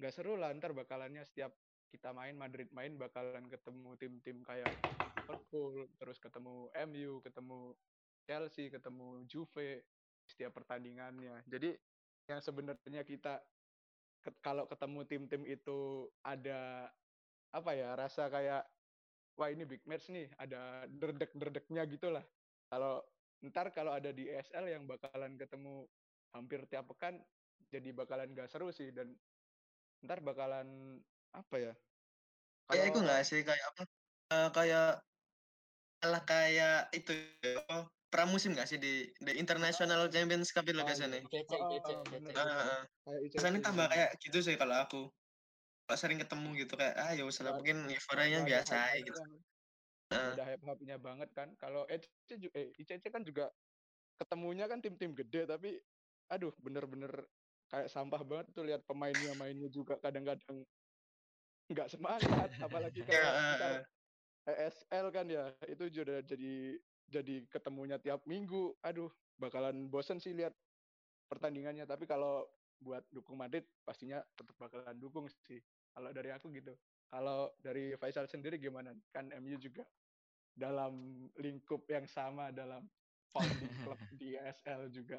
[0.00, 1.52] gak seru lah ntar bakalannya setiap
[1.90, 4.70] kita main Madrid main bakalan ketemu tim-tim kayak
[5.18, 7.74] Liverpool terus ketemu MU ketemu
[8.24, 9.82] Chelsea ketemu Juve
[10.30, 11.42] setiap pertandingannya.
[11.50, 11.74] Jadi
[12.30, 13.42] yang sebenarnya kita
[14.38, 16.86] kalau ketemu tim-tim itu ada
[17.50, 18.62] apa ya rasa kayak
[19.34, 22.22] wah ini big match nih ada derdek-derdeknya gitulah
[22.70, 23.02] kalau
[23.50, 25.88] ntar kalau ada di ESL yang bakalan ketemu
[26.30, 27.18] hampir tiap pekan
[27.70, 29.14] jadi bakalan gak seru sih dan
[30.02, 30.98] ntar bakalan
[31.30, 31.72] apa ya
[32.70, 33.82] kayak itu nggak sih kayak apa
[34.34, 35.02] uh, kayak
[36.00, 37.12] malah kayak itu
[37.68, 41.20] oh, pramusim nggak sih di di International Champions Cup itu biasanya?
[43.04, 45.02] Biasanya tambah kayak gitu sih kalau aku.
[45.84, 49.20] Kalau sering ketemu gitu kayak ah ya usah mungkin euforanya biasa aja gitu.
[50.14, 50.34] uh.
[50.38, 51.50] udah hype hype nya banget kan.
[51.58, 53.50] Kalau ECC eh, ICC kan juga
[54.22, 55.76] ketemunya kan tim-tim gede tapi
[56.30, 57.10] aduh bener-bener
[57.70, 60.66] kayak sampah banget tuh lihat pemainnya mainnya juga kadang-kadang
[61.70, 63.86] nggak semangat apalagi kalau.
[64.50, 66.74] ESL kan ya itu juga jadi
[67.06, 70.56] jadi ketemunya tiap minggu aduh bakalan bosen sih lihat
[71.30, 72.48] pertandingannya tapi kalau
[72.80, 75.62] buat dukung Madrid pastinya tetap bakalan dukung sih
[75.94, 76.74] kalau dari aku gitu.
[77.10, 78.94] Kalau dari Faisal sendiri gimana?
[79.10, 79.82] Kan MU juga
[80.54, 82.86] dalam lingkup yang sama dalam
[83.34, 85.18] founding club di ESL juga.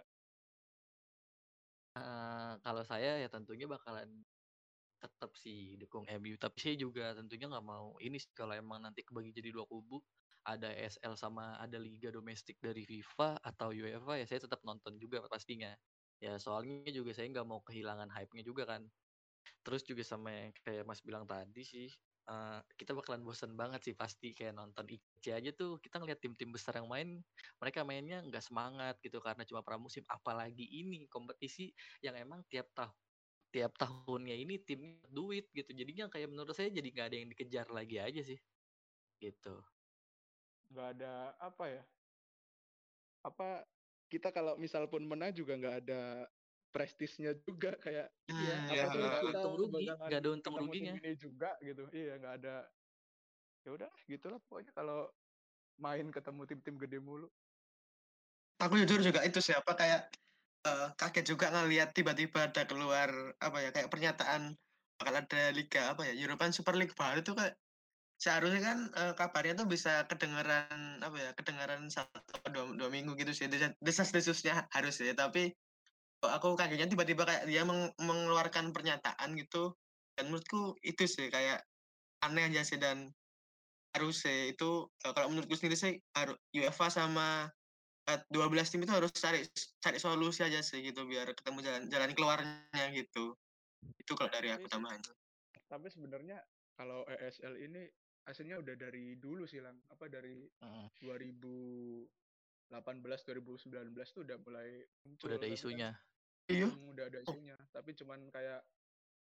[1.91, 4.23] Uh, kalau saya ya tentunya bakalan
[5.01, 9.03] tetap sih dukung MU tapi saya juga tentunya nggak mau ini sih kalau emang nanti
[9.03, 9.99] kebagi jadi dua kubu
[10.45, 15.21] ada ESL sama ada liga domestik dari FIFA atau UEFA ya saya tetap nonton juga
[15.29, 15.69] pastinya.
[16.21, 18.81] Ya soalnya juga saya nggak mau kehilangan hype-nya juga kan.
[19.65, 21.89] Terus juga sama yang kayak Mas bilang tadi sih,
[22.29, 26.51] uh, kita bakalan bosan banget sih pasti kayak nonton IC aja tuh kita ngeliat tim-tim
[26.53, 27.21] besar yang main,
[27.57, 30.05] mereka mainnya nggak semangat gitu karena cuma pramusim.
[30.05, 31.71] Apalagi ini kompetisi
[32.03, 32.93] yang emang tiap tahun
[33.51, 35.75] tiap tahunnya ini tim duit gitu.
[35.75, 38.39] Jadinya kayak menurut saya jadi nggak ada yang dikejar lagi aja sih.
[39.19, 39.55] Gitu.
[40.71, 41.83] Nggak ada apa ya?
[43.27, 43.67] Apa
[44.07, 46.25] kita kalau misal pun menang juga nggak ada
[46.71, 50.93] prestisnya juga kayak iya ya, apa ya, kita untung rugi nggak ada untung ruginya.
[50.97, 51.83] ini juga gitu.
[51.91, 52.55] Iya nggak ada.
[53.67, 55.11] Ya udah gitulah pokoknya kalau
[55.77, 57.27] main ketemu tim-tim gede mulu.
[58.63, 60.09] Aku jujur juga itu siapa kayak
[60.65, 63.09] uh, kaget juga ngelihat tiba-tiba ada keluar
[63.41, 64.53] apa ya kayak pernyataan
[65.01, 67.57] bakal ada liga apa ya European Super League baru itu kayak
[68.21, 72.21] seharusnya kan uh, kabarnya tuh bisa kedengaran apa ya kedengaran satu
[72.53, 73.49] dua, dua minggu gitu sih
[73.81, 75.57] desas-desusnya harus ya tapi
[76.27, 79.73] aku kagetnya tiba-tiba kayak dia meng mengeluarkan pernyataan gitu
[80.13, 81.65] dan menurutku itu sih kayak
[82.21, 83.09] aneh aja sih dan
[83.97, 87.49] harus sih itu kalau menurutku sendiri sih harus UEFA sama
[88.29, 89.47] dua belas tim itu harus cari
[89.79, 93.33] cari solusi aja sih gitu biar ketemu jalan jalan keluarnya gitu.
[93.97, 95.01] Itu kalau dari aku tambahan
[95.71, 96.43] tapi sebenarnya
[96.75, 97.87] kalau ESL ini
[98.27, 99.79] aslinya udah dari dulu sih lang.
[99.87, 100.91] Apa dari uh.
[100.99, 105.95] 2018 2019 tuh udah mulai muncul udah ada isunya
[106.51, 106.67] Iya.
[106.67, 108.61] udah ada isunya, tapi cuman kayak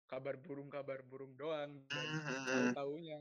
[0.05, 2.07] kabar burung kabar burung doang dan
[2.45, 3.19] tahu tahunya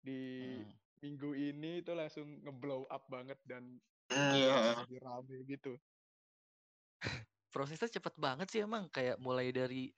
[0.00, 0.20] di
[0.56, 0.72] hmm.
[1.02, 4.78] minggu ini itu langsung ngeblow up banget dan yeah.
[4.86, 5.74] jadi rame gitu.
[7.54, 9.90] Prosesnya cepet banget sih emang kayak mulai dari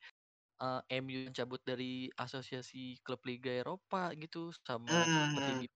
[0.63, 5.05] uh, eh, MU yang cabut dari asosiasi klub Liga Eropa gitu sama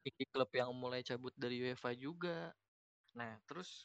[0.00, 2.54] petinggi klub yang mulai cabut dari UEFA juga.
[3.12, 3.84] Nah, terus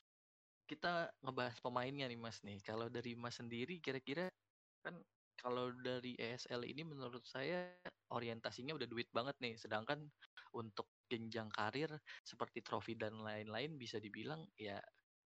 [0.71, 2.63] kita ngebahas pemainnya nih Mas nih.
[2.63, 4.31] Kalau dari Mas sendiri kira-kira
[4.79, 4.95] kan
[5.35, 7.75] kalau dari ESL ini menurut saya
[8.15, 9.59] orientasinya udah duit banget nih.
[9.59, 10.07] Sedangkan
[10.55, 11.91] untuk jenjang karir
[12.23, 14.79] seperti trofi dan lain-lain bisa dibilang ya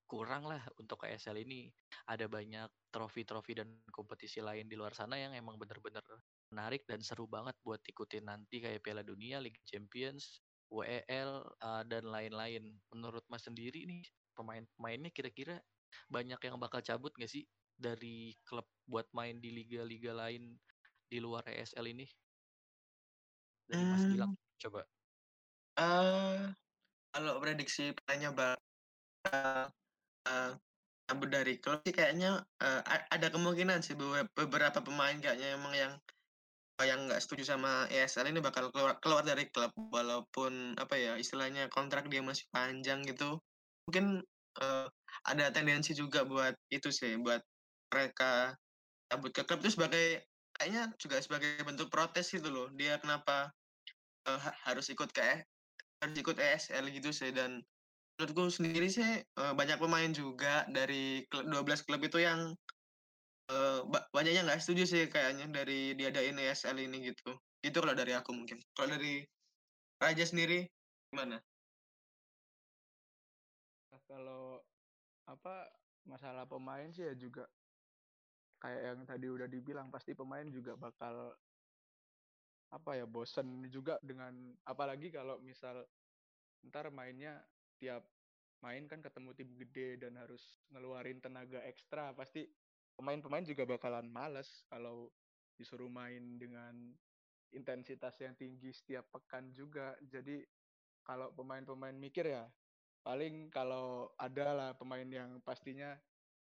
[0.10, 1.70] kurang lah untuk ESL ini.
[2.10, 6.02] Ada banyak trofi-trofi dan kompetisi lain di luar sana yang emang bener-bener
[6.50, 10.42] menarik dan seru banget buat ikutin nanti kayak Piala Dunia, Liga Champions,
[10.74, 12.82] WEL, uh, dan lain-lain.
[12.94, 14.06] Menurut Mas sendiri nih,
[14.36, 15.58] pemain-pemainnya kira-kira
[16.12, 20.56] banyak yang bakal cabut nggak sih dari klub buat main di liga-liga lain
[21.08, 22.08] di luar ESL ini?
[23.66, 24.82] Dari Mas Gilang, coba.
[25.76, 26.54] Uh,
[27.12, 29.72] kalau prediksi pemainnya bakal
[30.28, 30.54] uh,
[31.12, 32.82] uh, dari klub sih kayaknya uh,
[33.12, 33.96] ada kemungkinan sih
[34.36, 35.94] beberapa pemain kayaknya emang yang
[36.84, 41.72] yang nggak setuju sama ESL ini bakal keluar keluar dari klub walaupun apa ya istilahnya
[41.72, 43.40] kontrak dia masih panjang gitu
[43.86, 44.22] mungkin
[44.62, 44.88] uh,
[45.30, 47.42] ada tendensi juga buat itu sih buat
[47.94, 48.54] mereka
[49.10, 50.26] cabut ke klub itu sebagai
[50.58, 53.54] kayaknya juga sebagai bentuk protes gitu loh dia kenapa
[54.26, 55.46] uh, harus ikut ke
[56.02, 57.62] harus ikut ESL gitu sih dan
[58.16, 62.54] menurutku sendiri sih uh, banyak pemain juga dari klub 12 klub itu yang
[63.46, 67.38] Uh, banyaknya nggak setuju sih kayaknya dari diadain ESL ini gitu.
[67.62, 68.58] Itu kalau dari aku mungkin.
[68.74, 69.22] Kalau dari
[70.02, 70.66] Raja sendiri
[71.14, 71.38] gimana?
[74.16, 74.64] Kalau
[75.28, 75.68] apa
[76.08, 77.44] masalah pemain sih ya juga
[78.64, 81.36] kayak yang tadi udah dibilang pasti pemain juga bakal
[82.72, 85.84] apa ya bosen juga dengan apalagi kalau misal
[86.72, 87.44] ntar mainnya
[87.76, 88.08] tiap
[88.64, 92.48] main kan ketemu tim gede dan harus ngeluarin tenaga ekstra pasti
[92.96, 95.12] pemain-pemain juga bakalan males kalau
[95.60, 96.96] disuruh main dengan
[97.52, 99.96] intensitas yang tinggi setiap pekan juga.
[100.04, 100.44] Jadi
[101.06, 102.48] kalau pemain-pemain mikir ya
[103.06, 105.94] paling kalau ada lah pemain yang pastinya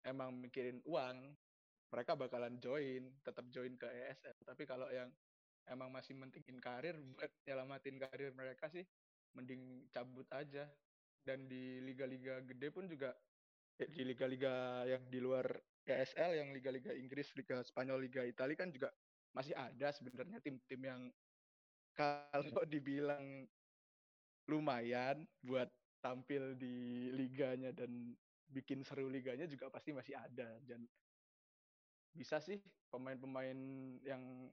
[0.05, 1.34] emang mikirin uang,
[1.89, 4.38] mereka bakalan join, tetap join ke ESL.
[4.45, 5.09] Tapi kalau yang
[5.66, 8.86] emang masih mentingin karir buat nyelamatin karir mereka sih
[9.34, 10.70] mending cabut aja.
[11.22, 13.14] Dan di liga-liga gede pun juga
[13.78, 15.45] ya di liga-liga yang di luar
[15.86, 18.93] ESL yang liga-liga Inggris, Liga Spanyol, Liga Italia kan juga
[19.34, 21.01] masih ada sebenarnya tim-tim yang
[21.97, 23.45] kalau dibilang
[24.49, 25.70] lumayan buat
[26.02, 28.18] tampil di liganya dan
[28.52, 30.84] bikin seru liganya juga pasti masih ada dan
[32.12, 32.60] bisa sih
[32.91, 33.56] pemain-pemain
[34.04, 34.52] yang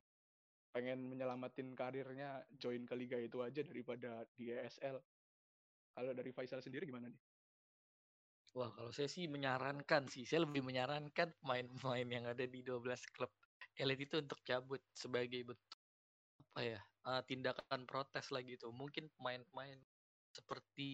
[0.71, 5.01] pengen menyelamatin karirnya join ke liga itu aja daripada di ESL.
[5.99, 7.19] Kalau dari Faisal sendiri gimana nih?
[8.55, 13.33] Wah, kalau saya sih menyarankan sih, saya lebih menyarankan pemain-pemain yang ada di 12 klub
[13.79, 15.79] elit itu untuk cabut sebagai bentuk
[16.39, 18.71] apa ya uh, tindakan protes lah gitu.
[18.71, 19.79] Mungkin pemain-pemain
[20.39, 20.91] seperti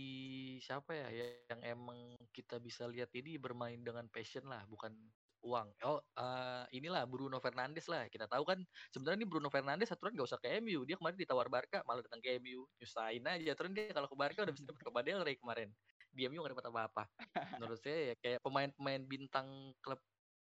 [0.64, 1.08] siapa ya
[1.52, 4.96] yang emang kita bisa lihat ini bermain dengan passion lah, bukan
[5.44, 5.68] uang.
[5.84, 8.08] Oh, uh, inilah Bruno Fernandes lah.
[8.08, 10.88] Kita tahu kan sebenarnya ini Bruno Fernandes aturan nggak usah ke MU.
[10.88, 12.64] Dia kemarin ditawar Barca malah datang ke MU.
[12.80, 13.52] Nyusahin aja.
[13.52, 15.68] Aturan dia kalau ke Barca udah bisa dapat Copa del Rey kemarin
[16.14, 17.04] dia MU gak dapat apa-apa.
[17.58, 19.98] Menurut saya ya kayak pemain-pemain bintang klub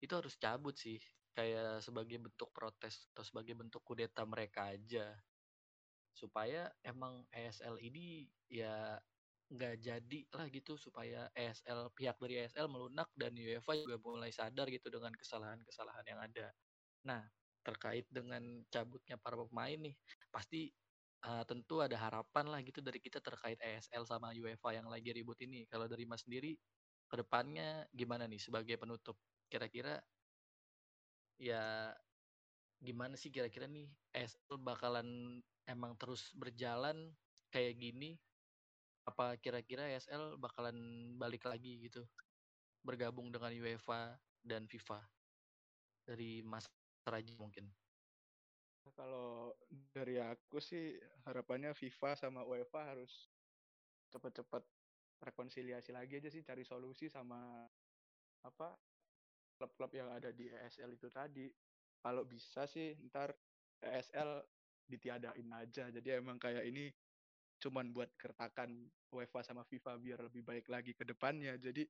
[0.02, 0.98] itu harus cabut sih.
[1.32, 5.16] Kayak sebagai bentuk protes atau sebagai bentuk kudeta mereka aja.
[6.12, 9.00] Supaya emang ESL ini ya
[9.52, 14.72] nggak jadi lah gitu supaya ESL pihak dari ESL melunak dan UEFA juga mulai sadar
[14.72, 16.48] gitu dengan kesalahan-kesalahan yang ada.
[17.04, 17.20] Nah,
[17.62, 18.42] terkait dengan
[18.72, 19.96] cabutnya para pemain nih,
[20.32, 20.72] pasti
[21.28, 25.38] uh, tentu ada harapan lah gitu dari kita terkait ESL sama UEFA yang lagi ribut
[25.44, 25.68] ini.
[25.68, 26.56] Kalau dari Mas sendiri,
[27.12, 29.20] ke depannya gimana nih sebagai penutup?
[29.52, 30.00] Kira-kira
[31.36, 31.92] ya
[32.82, 35.38] gimana sih kira-kira nih ESL bakalan
[35.70, 37.14] emang terus berjalan
[37.54, 38.18] kayak gini?
[39.06, 40.76] Apa kira-kira ESL bakalan
[41.22, 42.02] balik lagi gitu?
[42.82, 45.06] Bergabung dengan UEFA dan FIFA?
[46.10, 46.66] Dari Mas
[47.06, 47.70] Raji mungkin.
[48.98, 49.54] Kalau
[49.94, 50.98] dari aku sih
[51.30, 53.30] harapannya FIFA sama UEFA harus
[54.10, 54.66] cepat-cepat
[55.22, 57.70] rekonsiliasi lagi aja sih cari solusi sama
[58.42, 58.74] apa
[59.62, 61.46] klub-klub yang ada di ESL itu tadi.
[62.02, 63.34] Kalau bisa sih ntar
[63.82, 64.42] ESL
[64.90, 65.88] ditiadain aja.
[65.94, 66.90] Jadi emang kayak ini
[67.62, 71.56] cuman buat kertakan UEFA sama FIFA biar lebih baik lagi ke depannya.
[71.62, 71.86] Jadi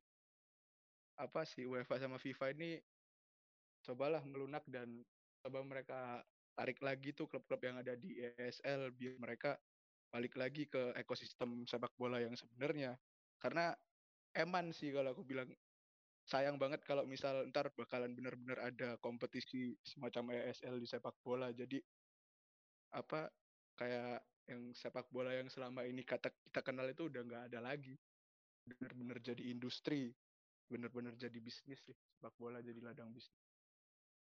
[1.20, 2.80] apa sih UEFA sama FIFA ini
[3.82, 5.02] cobalah melunak dan
[5.42, 6.22] coba mereka
[6.54, 9.58] tarik lagi tuh klub-klub yang ada di ESL biar mereka
[10.12, 13.00] balik lagi ke ekosistem sepak bola yang sebenarnya.
[13.40, 13.72] Karena
[14.36, 15.48] eman sih kalau aku bilang
[16.32, 21.52] sayang banget kalau misal ntar bakalan benar-benar ada kompetisi semacam ESL di sepak bola.
[21.52, 21.76] Jadi
[22.96, 23.28] apa
[23.76, 28.00] kayak yang sepak bola yang selama ini kata kita kenal itu udah nggak ada lagi.
[28.64, 30.08] Benar-benar jadi industri,
[30.72, 33.44] benar-benar jadi bisnis sih sepak bola jadi ladang bisnis.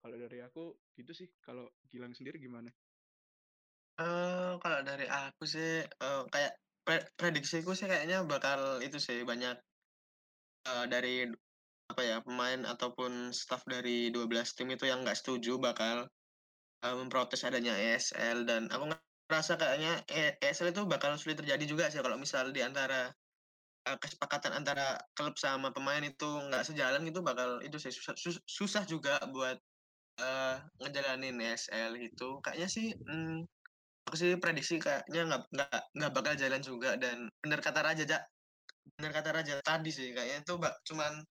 [0.03, 1.31] Kalau dari aku gitu sih.
[1.39, 2.67] Kalau Gilang sendiri gimana?
[4.01, 9.53] Uh, kalau dari aku sih uh, kayak pre prediksiku sih kayaknya bakal itu sih banyak
[10.65, 11.29] uh, dari
[11.91, 16.07] apa ya pemain ataupun staff dari 12 tim itu yang nggak setuju bakal
[16.83, 18.91] uh, memprotes adanya ESL dan aku
[19.29, 20.03] ngerasa kayaknya
[20.39, 23.11] ESL itu bakal sulit terjadi juga sih kalau misal di antara
[23.87, 28.83] uh, kesepakatan antara klub sama pemain itu nggak sejalan itu bakal itu sih susah, susah
[28.87, 29.57] juga buat
[30.19, 32.41] uh, ngejalanin ESL itu.
[32.43, 33.45] Kayaknya sih hmm,
[34.05, 38.03] aku sih prediksi kayaknya nggak nggak nggak bakal jalan juga dan bener kata Raja
[38.97, 41.23] bener kata Raja tadi sih kayaknya itu bak cuman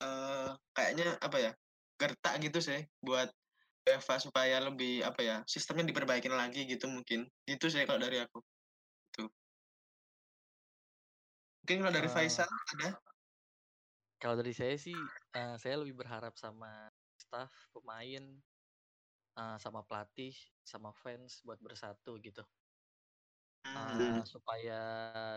[0.00, 1.52] uh, kayaknya apa ya
[2.00, 3.28] gertak gitu sih buat
[3.84, 7.28] Eva supaya lebih apa ya sistemnya diperbaikin lagi gitu mungkin.
[7.48, 8.38] Gitu sih kalau dari aku.
[9.12, 9.24] Itu
[11.64, 12.96] mungkin kalau dari uh, Faisal ada?
[14.20, 14.92] kalau dari saya sih,
[15.32, 18.20] uh, saya lebih berharap sama staff, pemain,
[19.40, 22.44] uh, sama pelatih, sama fans buat bersatu gitu.
[23.60, 24.80] Uh, supaya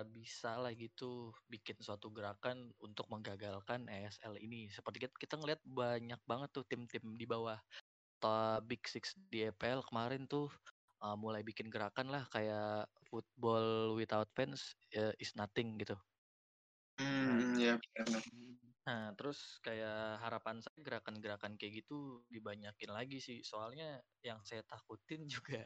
[0.07, 4.71] bisa lah gitu bikin suatu gerakan untuk menggagalkan ESL ini.
[4.71, 7.59] Seperti kita, kita ngeliat banyak banget tuh tim-tim di bawah
[8.23, 10.47] top Big Six di EPL kemarin tuh
[11.03, 15.99] uh, mulai bikin gerakan lah kayak football without fans uh, is nothing gitu.
[16.97, 17.75] Hmm, ya
[18.83, 23.39] Nah, terus kayak harapan saya gerakan-gerakan kayak gitu dibanyakin lagi sih.
[23.39, 25.63] Soalnya yang saya takutin juga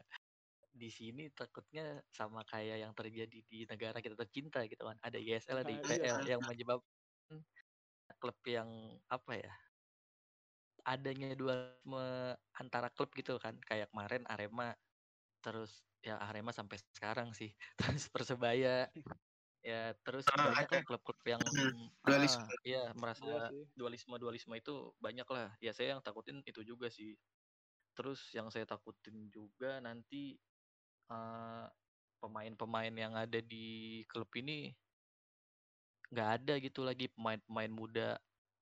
[0.78, 4.96] di sini takutnya sama kayak yang terjadi di negara kita tercinta gitu kan.
[5.02, 6.38] Ada ISL, ada IPL ah, iya.
[6.38, 7.38] yang menyebabkan
[8.22, 8.70] klub yang
[9.10, 9.52] apa ya?
[10.86, 11.74] Adanya dua
[12.54, 13.58] antara klub gitu kan.
[13.66, 14.72] Kayak kemarin Arema
[15.42, 17.50] terus ya Arema sampai sekarang sih.
[17.82, 18.86] Terus Persebaya
[19.58, 21.42] Ya, terus ah, banyak klub-klub yang
[22.06, 22.46] dualisme.
[22.46, 25.50] Ah, iya, merasa iya dualisme-dualisme itu banyak lah.
[25.58, 27.18] Ya saya yang takutin itu juga sih.
[27.98, 30.38] Terus yang saya takutin juga nanti
[31.08, 31.72] pemain
[32.20, 34.70] pemain-pemain yang ada di klub ini
[36.12, 38.10] nggak ada gitu lagi pemain-pemain muda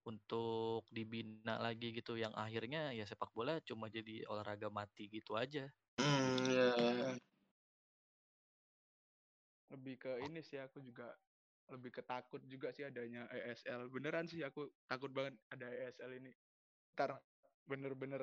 [0.07, 5.67] untuk dibina lagi gitu yang akhirnya ya sepak bola cuma jadi olahraga mati gitu aja.
[5.99, 7.19] Hmm, yeah
[9.77, 11.11] lebih ke ini sih aku juga
[11.67, 16.31] lebih ketakut juga sih adanya ESL beneran sih aku takut banget ada ESL ini.
[16.95, 17.19] Ntar
[17.67, 18.23] bener-bener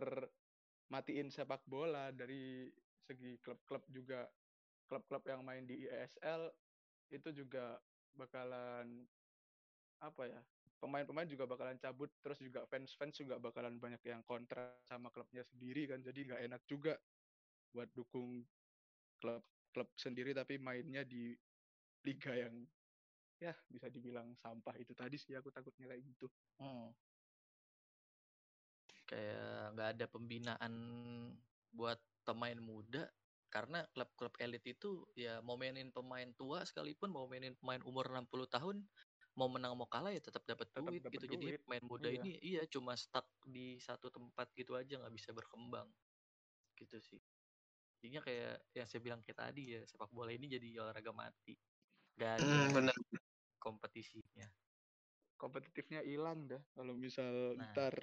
[0.88, 2.72] matiin sepak bola dari
[3.04, 4.26] segi klub-klub juga
[4.88, 6.52] klub-klub yang main di ESL
[7.12, 7.78] itu juga
[8.14, 9.06] bakalan
[10.04, 10.42] apa ya
[10.84, 15.88] pemain-pemain juga bakalan cabut terus juga fans-fans juga bakalan banyak yang kontra sama klubnya sendiri
[15.88, 16.94] kan jadi nggak enak juga
[17.72, 18.44] buat dukung
[19.24, 19.42] klub
[19.72, 21.34] klub sendiri tapi mainnya di
[22.04, 22.68] liga yang
[23.42, 26.28] ya bisa dibilang sampah itu tadi sih aku takutnya kayak gitu.
[26.62, 26.92] Hmm.
[29.04, 30.74] Kayak nggak ada pembinaan
[31.74, 33.06] buat pemain muda
[33.54, 38.50] karena klub-klub elit itu ya mau mainin pemain tua sekalipun mau mainin pemain umur 60
[38.50, 38.82] tahun
[39.38, 41.26] mau menang mau kalah ya tetap dapat duit dapet gitu.
[41.38, 41.42] Duit.
[41.42, 42.18] Jadi pemain muda iya.
[42.22, 45.90] ini iya cuma stuck di satu tempat gitu aja nggak bisa berkembang.
[46.78, 47.22] Gitu sih
[48.04, 51.56] jadinya kayak yang saya bilang kayak tadi ya sepak bola ini jadi olahraga mati
[52.20, 52.96] gak ada mm, bener.
[53.64, 54.44] kompetisinya
[55.40, 57.64] kompetitifnya hilang dah kalau misal nah.
[57.72, 57.96] ntar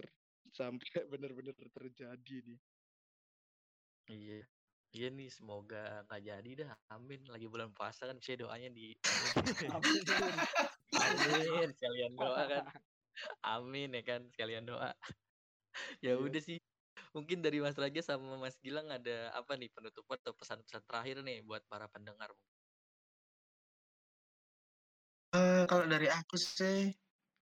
[0.56, 2.56] sampai bener-bener terjadi nih
[4.10, 4.40] iya.
[4.90, 6.70] Iya nih semoga nggak jadi dah.
[6.90, 7.22] Amin.
[7.30, 8.90] Lagi bulan puasa kan saya doanya di
[9.74, 10.02] amin.
[10.98, 11.68] Amin.
[11.78, 12.64] Sekalian doa kan.
[13.46, 14.90] Amin ya kan sekalian doa.
[16.02, 16.18] Ya iya.
[16.18, 16.58] udah sih.
[17.14, 21.42] Mungkin dari Mas Raja sama Mas Gilang ada apa nih penutupan atau pesan-pesan terakhir nih
[21.46, 22.30] buat para pendengar?
[25.30, 26.90] Uh, kalau dari aku sih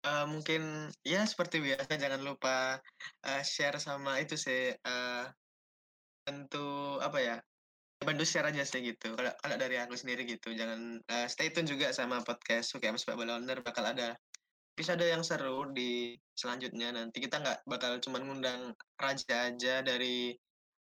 [0.03, 2.83] uh, mungkin ya seperti biasa jangan lupa
[3.27, 5.31] uh, share sama itu sih uh,
[6.31, 7.37] tentu apa ya
[8.01, 9.13] bantu share aja sih gitu.
[9.13, 13.19] Kalau kalau dari aku sendiri gitu jangan uh, stay tune juga sama podcast UKM Sepak
[13.19, 14.17] Bola bakal ada
[14.79, 16.95] episode yang seru di selanjutnya.
[16.95, 20.33] Nanti kita nggak bakal cuma ngundang Raja aja dari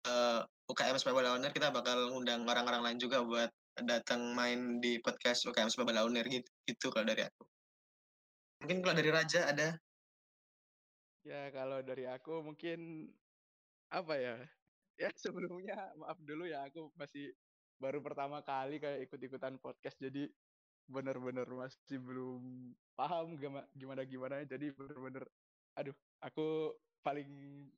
[0.05, 3.49] uh, UKM Sepak Bola Owner kita bakal ngundang orang-orang lain juga buat
[3.79, 7.45] datang main di podcast UKM Sepak Bola Owner gitu, gitu kalau dari aku.
[8.59, 9.69] Mungkin kalau dari Raja ada?
[11.25, 13.09] Ya kalau dari aku mungkin
[13.89, 14.37] apa ya
[14.99, 17.33] ya sebelumnya maaf dulu ya aku masih
[17.79, 20.27] baru pertama kali kayak ikut-ikutan podcast jadi
[20.89, 23.39] bener-bener masih belum paham
[23.77, 25.25] gimana gimana jadi bener-bener
[25.79, 26.75] aduh aku
[27.09, 27.31] paling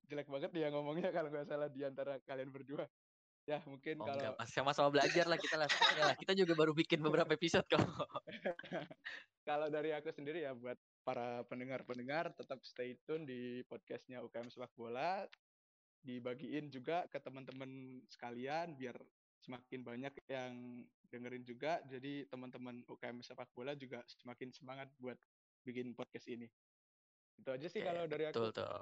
[0.09, 2.87] jelek banget ya ngomongnya kalau nggak salah di antara kalian berdua.
[3.49, 5.67] Ya mungkin oh, kalau sama-sama belajar lah kita lah
[6.15, 7.81] kita juga baru bikin beberapa episode kok.
[9.49, 14.71] Kalau dari aku sendiri ya buat para pendengar-pendengar tetap stay tune di podcastnya UKM Sepak
[14.77, 15.25] Bola
[16.01, 18.97] dibagiin juga ke teman-teman sekalian biar
[19.41, 21.81] semakin banyak yang dengerin juga.
[21.89, 25.17] Jadi teman-teman UKM sepak bola juga semakin semangat buat
[25.65, 26.49] bikin podcast ini.
[27.41, 28.35] Itu aja sih Oke, kalau dari aku.
[28.37, 28.81] Betul, betul.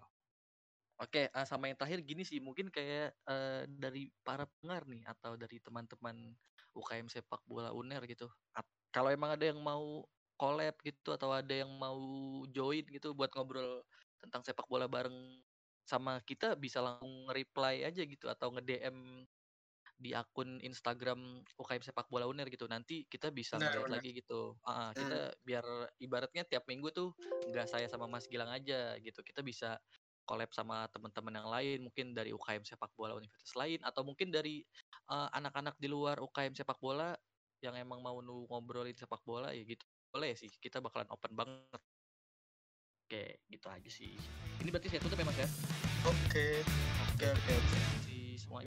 [0.99, 5.39] Oke, uh, sama yang terakhir gini sih, mungkin kayak uh, dari para pendengar nih atau
[5.39, 6.35] dari teman-teman
[6.75, 8.27] UKM sepak bola UNER gitu.
[8.89, 10.03] kalau emang ada yang mau
[10.39, 11.99] collab gitu atau ada yang mau
[12.49, 13.85] join gitu buat ngobrol
[14.23, 15.39] tentang sepak bola bareng
[15.89, 19.25] sama kita bisa langsung reply aja gitu atau nge-DM
[19.99, 22.69] di akun Instagram UKM Sepak Bola Uner gitu.
[22.69, 24.55] Nanti kita bisa ngeliat lagi gitu.
[24.63, 25.39] Uh, kita hmm.
[25.43, 25.65] biar
[25.99, 27.17] ibaratnya tiap minggu tuh
[27.51, 29.25] nggak saya sama Mas Gilang aja gitu.
[29.25, 29.81] Kita bisa
[30.29, 34.61] collab sama teman-teman yang lain, mungkin dari UKM Sepak Bola universitas lain atau mungkin dari
[35.09, 37.17] anak anak-anak di luar UKM Sepak Bola
[37.59, 39.83] yang emang mau ngobrolin sepak bola ya gitu.
[40.09, 41.81] Boleh sih, kita bakalan open banget.
[43.09, 44.21] Oke, gitu aja sih.
[44.61, 45.49] Ini berarti saya tutup ya Mas ya?
[46.05, 46.61] Oke.
[47.17, 47.55] Oke, oke.
[48.05, 48.61] Si Semua